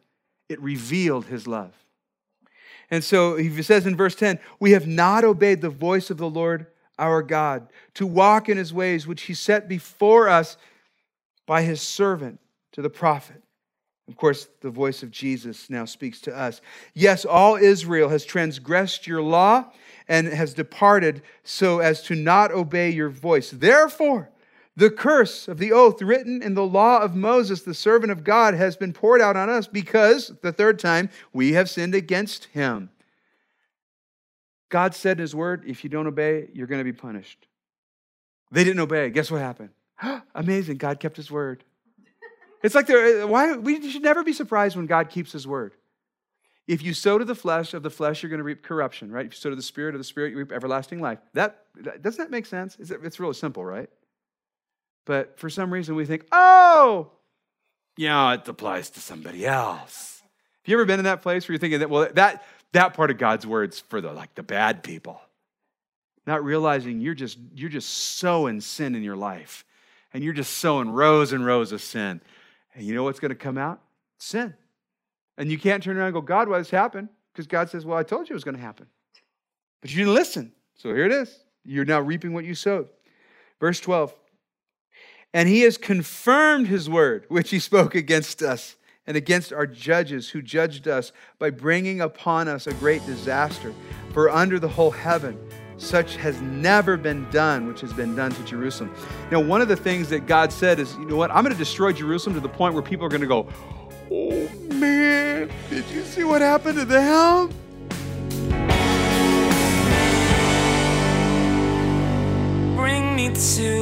it 0.51 0.61
revealed 0.61 1.25
his 1.25 1.47
love. 1.47 1.73
And 2.89 3.03
so 3.03 3.37
he 3.37 3.63
says 3.63 3.87
in 3.87 3.95
verse 3.95 4.15
10 4.15 4.39
We 4.59 4.71
have 4.71 4.85
not 4.85 5.23
obeyed 5.23 5.61
the 5.61 5.69
voice 5.69 6.09
of 6.09 6.17
the 6.17 6.29
Lord 6.29 6.67
our 6.99 7.23
God 7.23 7.67
to 7.95 8.05
walk 8.05 8.49
in 8.49 8.57
his 8.57 8.73
ways, 8.73 9.07
which 9.07 9.23
he 9.23 9.33
set 9.33 9.67
before 9.67 10.29
us 10.29 10.57
by 11.47 11.63
his 11.63 11.81
servant 11.81 12.39
to 12.73 12.81
the 12.81 12.89
prophet. 12.89 13.41
Of 14.07 14.17
course, 14.17 14.47
the 14.61 14.69
voice 14.69 15.03
of 15.03 15.11
Jesus 15.11 15.69
now 15.69 15.85
speaks 15.85 16.19
to 16.21 16.37
us. 16.37 16.59
Yes, 16.93 17.23
all 17.23 17.55
Israel 17.55 18.09
has 18.09 18.25
transgressed 18.25 19.07
your 19.07 19.21
law 19.21 19.71
and 20.07 20.27
has 20.27 20.53
departed 20.53 21.21
so 21.43 21.79
as 21.79 22.03
to 22.03 22.15
not 22.15 22.51
obey 22.51 22.89
your 22.89 23.09
voice. 23.09 23.51
Therefore, 23.51 24.29
the 24.75 24.89
curse 24.89 25.47
of 25.47 25.57
the 25.57 25.71
oath 25.73 26.01
written 26.01 26.41
in 26.41 26.53
the 26.53 26.65
law 26.65 26.99
of 26.99 27.15
Moses, 27.15 27.61
the 27.61 27.73
servant 27.73 28.11
of 28.11 28.23
God, 28.23 28.53
has 28.53 28.77
been 28.77 28.93
poured 28.93 29.21
out 29.21 29.35
on 29.35 29.49
us 29.49 29.67
because, 29.67 30.31
the 30.41 30.53
third 30.53 30.79
time, 30.79 31.09
we 31.33 31.53
have 31.53 31.69
sinned 31.69 31.93
against 31.93 32.45
him. 32.45 32.89
God 34.69 34.95
said 34.95 35.17
in 35.17 35.21
his 35.21 35.35
word, 35.35 35.63
if 35.67 35.83
you 35.83 35.89
don't 35.89 36.07
obey, 36.07 36.47
you're 36.53 36.67
going 36.67 36.79
to 36.79 36.85
be 36.85 36.93
punished. 36.93 37.47
They 38.51 38.63
didn't 38.63 38.79
obey. 38.79 39.09
Guess 39.09 39.29
what 39.29 39.41
happened? 39.41 39.69
Amazing. 40.35 40.77
God 40.77 40.99
kept 40.99 41.17
his 41.17 41.29
word. 41.29 41.63
It's 42.63 42.75
like 42.75 42.89
uh, 42.89 43.27
why 43.27 43.53
we 43.57 43.89
should 43.89 44.03
never 44.03 44.23
be 44.23 44.33
surprised 44.33 44.75
when 44.77 44.85
God 44.85 45.09
keeps 45.09 45.31
his 45.31 45.45
word. 45.45 45.73
If 46.67 46.83
you 46.83 46.93
sow 46.93 47.17
to 47.17 47.25
the 47.25 47.35
flesh, 47.35 47.73
of 47.73 47.83
the 47.83 47.89
flesh, 47.89 48.23
you're 48.23 48.29
going 48.29 48.37
to 48.37 48.43
reap 48.43 48.63
corruption, 48.63 49.11
right? 49.11 49.25
If 49.25 49.33
you 49.33 49.37
sow 49.37 49.49
to 49.49 49.55
the 49.55 49.61
spirit, 49.61 49.95
of 49.95 49.99
the 49.99 50.05
spirit, 50.05 50.31
you 50.31 50.37
reap 50.37 50.51
everlasting 50.51 51.01
life. 51.01 51.19
That, 51.33 51.65
that 51.81 52.01
doesn't 52.01 52.23
that 52.23 52.31
make 52.31 52.45
sense? 52.45 52.77
It's 52.79 53.19
really 53.19 53.33
simple, 53.33 53.65
right? 53.65 53.89
But 55.05 55.39
for 55.39 55.49
some 55.49 55.73
reason, 55.73 55.95
we 55.95 56.05
think, 56.05 56.25
oh, 56.31 57.11
yeah, 57.97 58.33
it 58.33 58.47
applies 58.47 58.89
to 58.91 58.99
somebody 58.99 59.45
else. 59.45 60.21
Have 60.63 60.69
you 60.69 60.75
ever 60.75 60.85
been 60.85 60.99
in 60.99 61.05
that 61.05 61.21
place 61.21 61.47
where 61.47 61.53
you're 61.53 61.59
thinking 61.59 61.79
that, 61.79 61.89
well, 61.89 62.07
that, 62.13 62.43
that 62.73 62.93
part 62.93 63.11
of 63.11 63.17
God's 63.17 63.45
word's 63.45 63.79
for 63.79 63.99
the 63.99 64.11
like 64.11 64.35
the 64.35 64.43
bad 64.43 64.83
people? 64.83 65.19
Not 66.27 66.43
realizing 66.43 67.01
you're 67.01 67.15
just 67.15 67.37
you're 67.55 67.69
just 67.69 67.89
sowing 67.89 68.61
sin 68.61 68.95
in 68.95 69.03
your 69.03 69.15
life. 69.15 69.65
And 70.13 70.23
you're 70.23 70.33
just 70.33 70.57
sowing 70.57 70.89
rows 70.89 71.31
and 71.31 71.45
rows 71.45 71.71
of 71.71 71.81
sin. 71.81 72.21
And 72.75 72.85
you 72.85 72.93
know 72.93 73.03
what's 73.03 73.19
going 73.19 73.29
to 73.29 73.35
come 73.35 73.57
out? 73.57 73.81
Sin. 74.17 74.53
And 75.37 75.49
you 75.49 75.57
can't 75.57 75.81
turn 75.81 75.97
around 75.97 76.07
and 76.07 76.13
go, 76.13 76.21
God, 76.21 76.49
what 76.49 76.57
this 76.57 76.69
happened? 76.69 77.09
Because 77.31 77.47
God 77.47 77.69
says, 77.69 77.85
Well, 77.85 77.97
I 77.97 78.03
told 78.03 78.29
you 78.29 78.33
it 78.33 78.35
was 78.35 78.43
going 78.43 78.57
to 78.57 78.61
happen. 78.61 78.87
But 79.81 79.91
you 79.91 79.97
didn't 79.97 80.13
listen. 80.13 80.51
So 80.75 80.89
here 80.89 81.05
it 81.05 81.11
is. 81.11 81.39
You're 81.63 81.85
now 81.85 82.01
reaping 82.01 82.33
what 82.33 82.45
you 82.45 82.55
sowed. 82.55 82.89
Verse 83.59 83.79
12 83.79 84.13
and 85.33 85.47
he 85.47 85.61
has 85.61 85.77
confirmed 85.77 86.67
his 86.67 86.89
word, 86.89 87.25
which 87.29 87.49
he 87.49 87.59
spoke 87.59 87.95
against 87.95 88.41
us 88.41 88.75
and 89.07 89.17
against 89.17 89.51
our 89.51 89.65
judges 89.65 90.29
who 90.29 90.41
judged 90.41 90.87
us 90.87 91.11
by 91.39 91.49
bringing 91.49 92.01
upon 92.01 92.47
us 92.47 92.67
a 92.67 92.73
great 92.75 93.05
disaster. 93.05 93.73
For 94.13 94.29
under 94.29 94.59
the 94.59 94.67
whole 94.67 94.91
heaven, 94.91 95.39
such 95.77 96.15
has 96.17 96.39
never 96.41 96.97
been 96.97 97.27
done, 97.31 97.67
which 97.67 97.81
has 97.81 97.91
been 97.93 98.15
done 98.15 98.31
to 98.31 98.43
Jerusalem. 98.43 98.93
Now, 99.31 99.39
one 99.39 99.61
of 99.61 99.67
the 99.67 99.75
things 99.75 100.09
that 100.09 100.27
God 100.27 100.51
said 100.51 100.79
is, 100.79 100.93
you 100.95 101.05
know 101.05 101.15
what? 101.15 101.31
I'm 101.31 101.43
going 101.43 101.55
to 101.55 101.59
destroy 101.59 101.91
Jerusalem 101.91 102.35
to 102.35 102.41
the 102.41 102.49
point 102.49 102.73
where 102.73 102.83
people 102.83 103.05
are 103.05 103.09
going 103.09 103.21
to 103.21 103.27
go, 103.27 103.47
oh 104.11 104.49
man, 104.73 105.49
did 105.69 105.85
you 105.89 106.03
see 106.03 106.23
what 106.23 106.41
happened 106.41 106.77
to 106.77 106.85
them? 106.85 107.49
Bring 112.75 113.15
me 113.15 113.33
to 113.33 113.80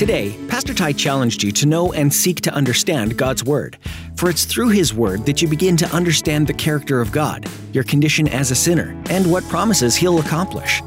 Today, 0.00 0.34
Pastor 0.48 0.72
Ty 0.72 0.92
challenged 0.92 1.42
you 1.42 1.52
to 1.52 1.66
know 1.66 1.92
and 1.92 2.10
seek 2.10 2.40
to 2.40 2.54
understand 2.54 3.18
God's 3.18 3.44
Word, 3.44 3.76
for 4.16 4.30
it's 4.30 4.46
through 4.46 4.70
His 4.70 4.94
Word 4.94 5.26
that 5.26 5.42
you 5.42 5.46
begin 5.46 5.76
to 5.76 5.94
understand 5.94 6.46
the 6.46 6.54
character 6.54 7.02
of 7.02 7.12
God, 7.12 7.46
your 7.74 7.84
condition 7.84 8.26
as 8.26 8.50
a 8.50 8.54
sinner, 8.54 8.98
and 9.10 9.30
what 9.30 9.44
promises 9.50 9.94
He'll 9.94 10.18
accomplish. 10.18 10.80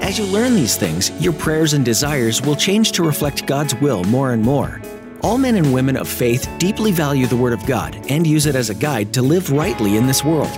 As 0.00 0.18
you 0.18 0.24
learn 0.24 0.56
these 0.56 0.76
things, 0.76 1.12
your 1.22 1.34
prayers 1.34 1.72
and 1.72 1.84
desires 1.84 2.42
will 2.42 2.56
change 2.56 2.90
to 2.92 3.04
reflect 3.04 3.46
God's 3.46 3.76
will 3.76 4.02
more 4.02 4.32
and 4.32 4.42
more. 4.42 4.82
All 5.22 5.38
men 5.38 5.54
and 5.54 5.72
women 5.72 5.96
of 5.96 6.08
faith 6.08 6.50
deeply 6.58 6.90
value 6.90 7.28
the 7.28 7.36
Word 7.36 7.52
of 7.52 7.64
God 7.64 7.94
and 8.10 8.26
use 8.26 8.46
it 8.46 8.56
as 8.56 8.70
a 8.70 8.74
guide 8.74 9.14
to 9.14 9.22
live 9.22 9.52
rightly 9.52 9.96
in 9.96 10.08
this 10.08 10.24
world. 10.24 10.50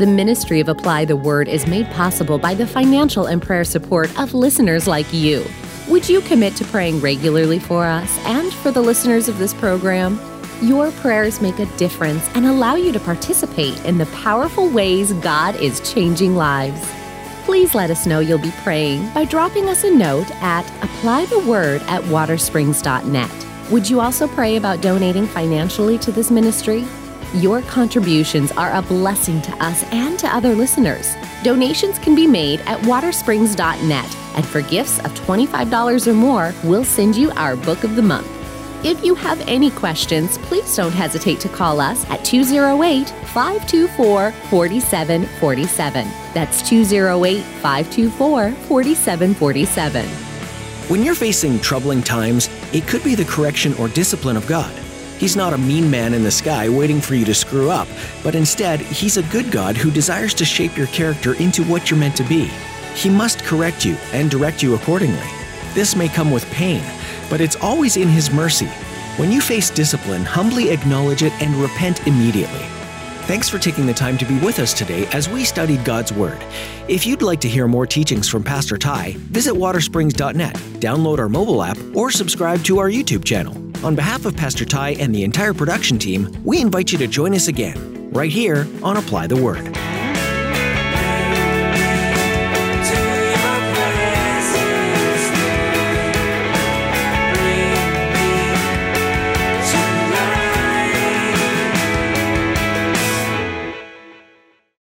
The 0.00 0.08
ministry 0.08 0.58
of 0.58 0.68
Apply 0.68 1.04
the 1.04 1.14
Word 1.14 1.46
is 1.46 1.68
made 1.68 1.86
possible 1.90 2.38
by 2.38 2.54
the 2.54 2.66
financial 2.66 3.26
and 3.26 3.40
prayer 3.40 3.62
support 3.62 4.10
of 4.18 4.34
listeners 4.34 4.88
like 4.88 5.12
you. 5.12 5.44
Would 5.88 6.06
you 6.06 6.20
commit 6.20 6.54
to 6.56 6.66
praying 6.66 7.00
regularly 7.00 7.58
for 7.58 7.86
us 7.86 8.18
and 8.26 8.52
for 8.52 8.70
the 8.70 8.82
listeners 8.82 9.26
of 9.26 9.38
this 9.38 9.54
program? 9.54 10.20
Your 10.60 10.90
prayers 10.92 11.40
make 11.40 11.58
a 11.60 11.76
difference 11.78 12.28
and 12.34 12.44
allow 12.44 12.74
you 12.74 12.92
to 12.92 13.00
participate 13.00 13.82
in 13.86 13.96
the 13.96 14.04
powerful 14.06 14.68
ways 14.68 15.14
God 15.14 15.56
is 15.56 15.80
changing 15.90 16.36
lives. 16.36 16.86
Please 17.46 17.74
let 17.74 17.90
us 17.90 18.04
know 18.04 18.18
you'll 18.18 18.36
be 18.36 18.52
praying 18.62 19.10
by 19.14 19.24
dropping 19.24 19.70
us 19.70 19.82
a 19.84 19.90
note 19.90 20.30
at 20.42 20.66
applytheword 20.82 21.80
at 21.88 22.02
watersprings.net. 22.02 23.70
Would 23.70 23.88
you 23.88 24.00
also 24.00 24.28
pray 24.28 24.56
about 24.56 24.82
donating 24.82 25.26
financially 25.26 25.96
to 26.00 26.12
this 26.12 26.30
ministry? 26.30 26.84
Your 27.34 27.60
contributions 27.62 28.52
are 28.52 28.72
a 28.72 28.80
blessing 28.80 29.42
to 29.42 29.52
us 29.62 29.84
and 29.92 30.18
to 30.18 30.34
other 30.34 30.54
listeners. 30.54 31.14
Donations 31.44 31.98
can 31.98 32.14
be 32.14 32.26
made 32.26 32.60
at 32.60 32.80
watersprings.net, 32.80 34.16
and 34.34 34.46
for 34.46 34.62
gifts 34.62 34.98
of 35.00 35.12
$25 35.12 36.06
or 36.06 36.14
more, 36.14 36.54
we'll 36.64 36.84
send 36.84 37.14
you 37.14 37.30
our 37.32 37.54
book 37.54 37.84
of 37.84 37.96
the 37.96 38.02
month. 38.02 38.26
If 38.82 39.04
you 39.04 39.14
have 39.16 39.40
any 39.46 39.70
questions, 39.70 40.38
please 40.38 40.74
don't 40.74 40.92
hesitate 40.92 41.38
to 41.40 41.48
call 41.50 41.80
us 41.80 42.08
at 42.08 42.24
208 42.24 43.10
524 43.10 44.32
4747. 44.32 46.08
That's 46.32 46.66
208 46.66 47.42
524 47.42 48.52
4747. 48.52 50.06
When 50.88 51.02
you're 51.02 51.14
facing 51.14 51.60
troubling 51.60 52.02
times, 52.02 52.48
it 52.72 52.86
could 52.86 53.04
be 53.04 53.14
the 53.14 53.24
correction 53.26 53.74
or 53.74 53.88
discipline 53.88 54.38
of 54.38 54.46
God. 54.46 54.72
He's 55.18 55.36
not 55.36 55.52
a 55.52 55.58
mean 55.58 55.90
man 55.90 56.14
in 56.14 56.22
the 56.22 56.30
sky 56.30 56.68
waiting 56.68 57.00
for 57.00 57.16
you 57.16 57.24
to 57.24 57.34
screw 57.34 57.70
up, 57.70 57.88
but 58.22 58.36
instead, 58.36 58.80
He's 58.80 59.16
a 59.16 59.22
good 59.24 59.50
God 59.50 59.76
who 59.76 59.90
desires 59.90 60.32
to 60.34 60.44
shape 60.44 60.76
your 60.76 60.86
character 60.88 61.34
into 61.34 61.64
what 61.64 61.90
you're 61.90 61.98
meant 61.98 62.16
to 62.16 62.24
be. 62.24 62.44
He 62.94 63.10
must 63.10 63.44
correct 63.44 63.84
you 63.84 63.96
and 64.12 64.30
direct 64.30 64.62
you 64.62 64.74
accordingly. 64.74 65.28
This 65.74 65.96
may 65.96 66.08
come 66.08 66.30
with 66.30 66.44
pain, 66.52 66.82
but 67.28 67.40
it's 67.40 67.56
always 67.56 67.96
in 67.96 68.08
His 68.08 68.30
mercy. 68.30 68.68
When 69.16 69.32
you 69.32 69.40
face 69.40 69.70
discipline, 69.70 70.24
humbly 70.24 70.70
acknowledge 70.70 71.24
it 71.24 71.32
and 71.42 71.54
repent 71.56 72.06
immediately. 72.06 72.66
Thanks 73.26 73.48
for 73.48 73.58
taking 73.58 73.84
the 73.84 73.92
time 73.92 74.16
to 74.18 74.24
be 74.24 74.38
with 74.38 74.58
us 74.58 74.72
today 74.72 75.06
as 75.08 75.28
we 75.28 75.44
studied 75.44 75.84
God's 75.84 76.12
Word. 76.12 76.42
If 76.88 77.06
you'd 77.06 77.22
like 77.22 77.40
to 77.40 77.48
hear 77.48 77.68
more 77.68 77.86
teachings 77.86 78.28
from 78.28 78.42
Pastor 78.42 78.78
Ty, 78.78 79.16
visit 79.18 79.52
watersprings.net, 79.52 80.54
download 80.54 81.18
our 81.18 81.28
mobile 81.28 81.62
app, 81.62 81.76
or 81.94 82.10
subscribe 82.10 82.62
to 82.64 82.78
our 82.78 82.88
YouTube 82.88 83.24
channel. 83.24 83.67
On 83.84 83.94
behalf 83.94 84.26
of 84.26 84.36
Pastor 84.36 84.64
Ty 84.64 84.90
and 84.94 85.14
the 85.14 85.22
entire 85.22 85.54
production 85.54 85.98
team, 85.98 86.36
we 86.44 86.60
invite 86.60 86.90
you 86.90 86.98
to 86.98 87.06
join 87.06 87.32
us 87.32 87.46
again, 87.46 88.10
right 88.10 88.30
here 88.30 88.66
on 88.82 88.96
Apply 88.96 89.28
the 89.28 89.36
Word. 89.40 89.72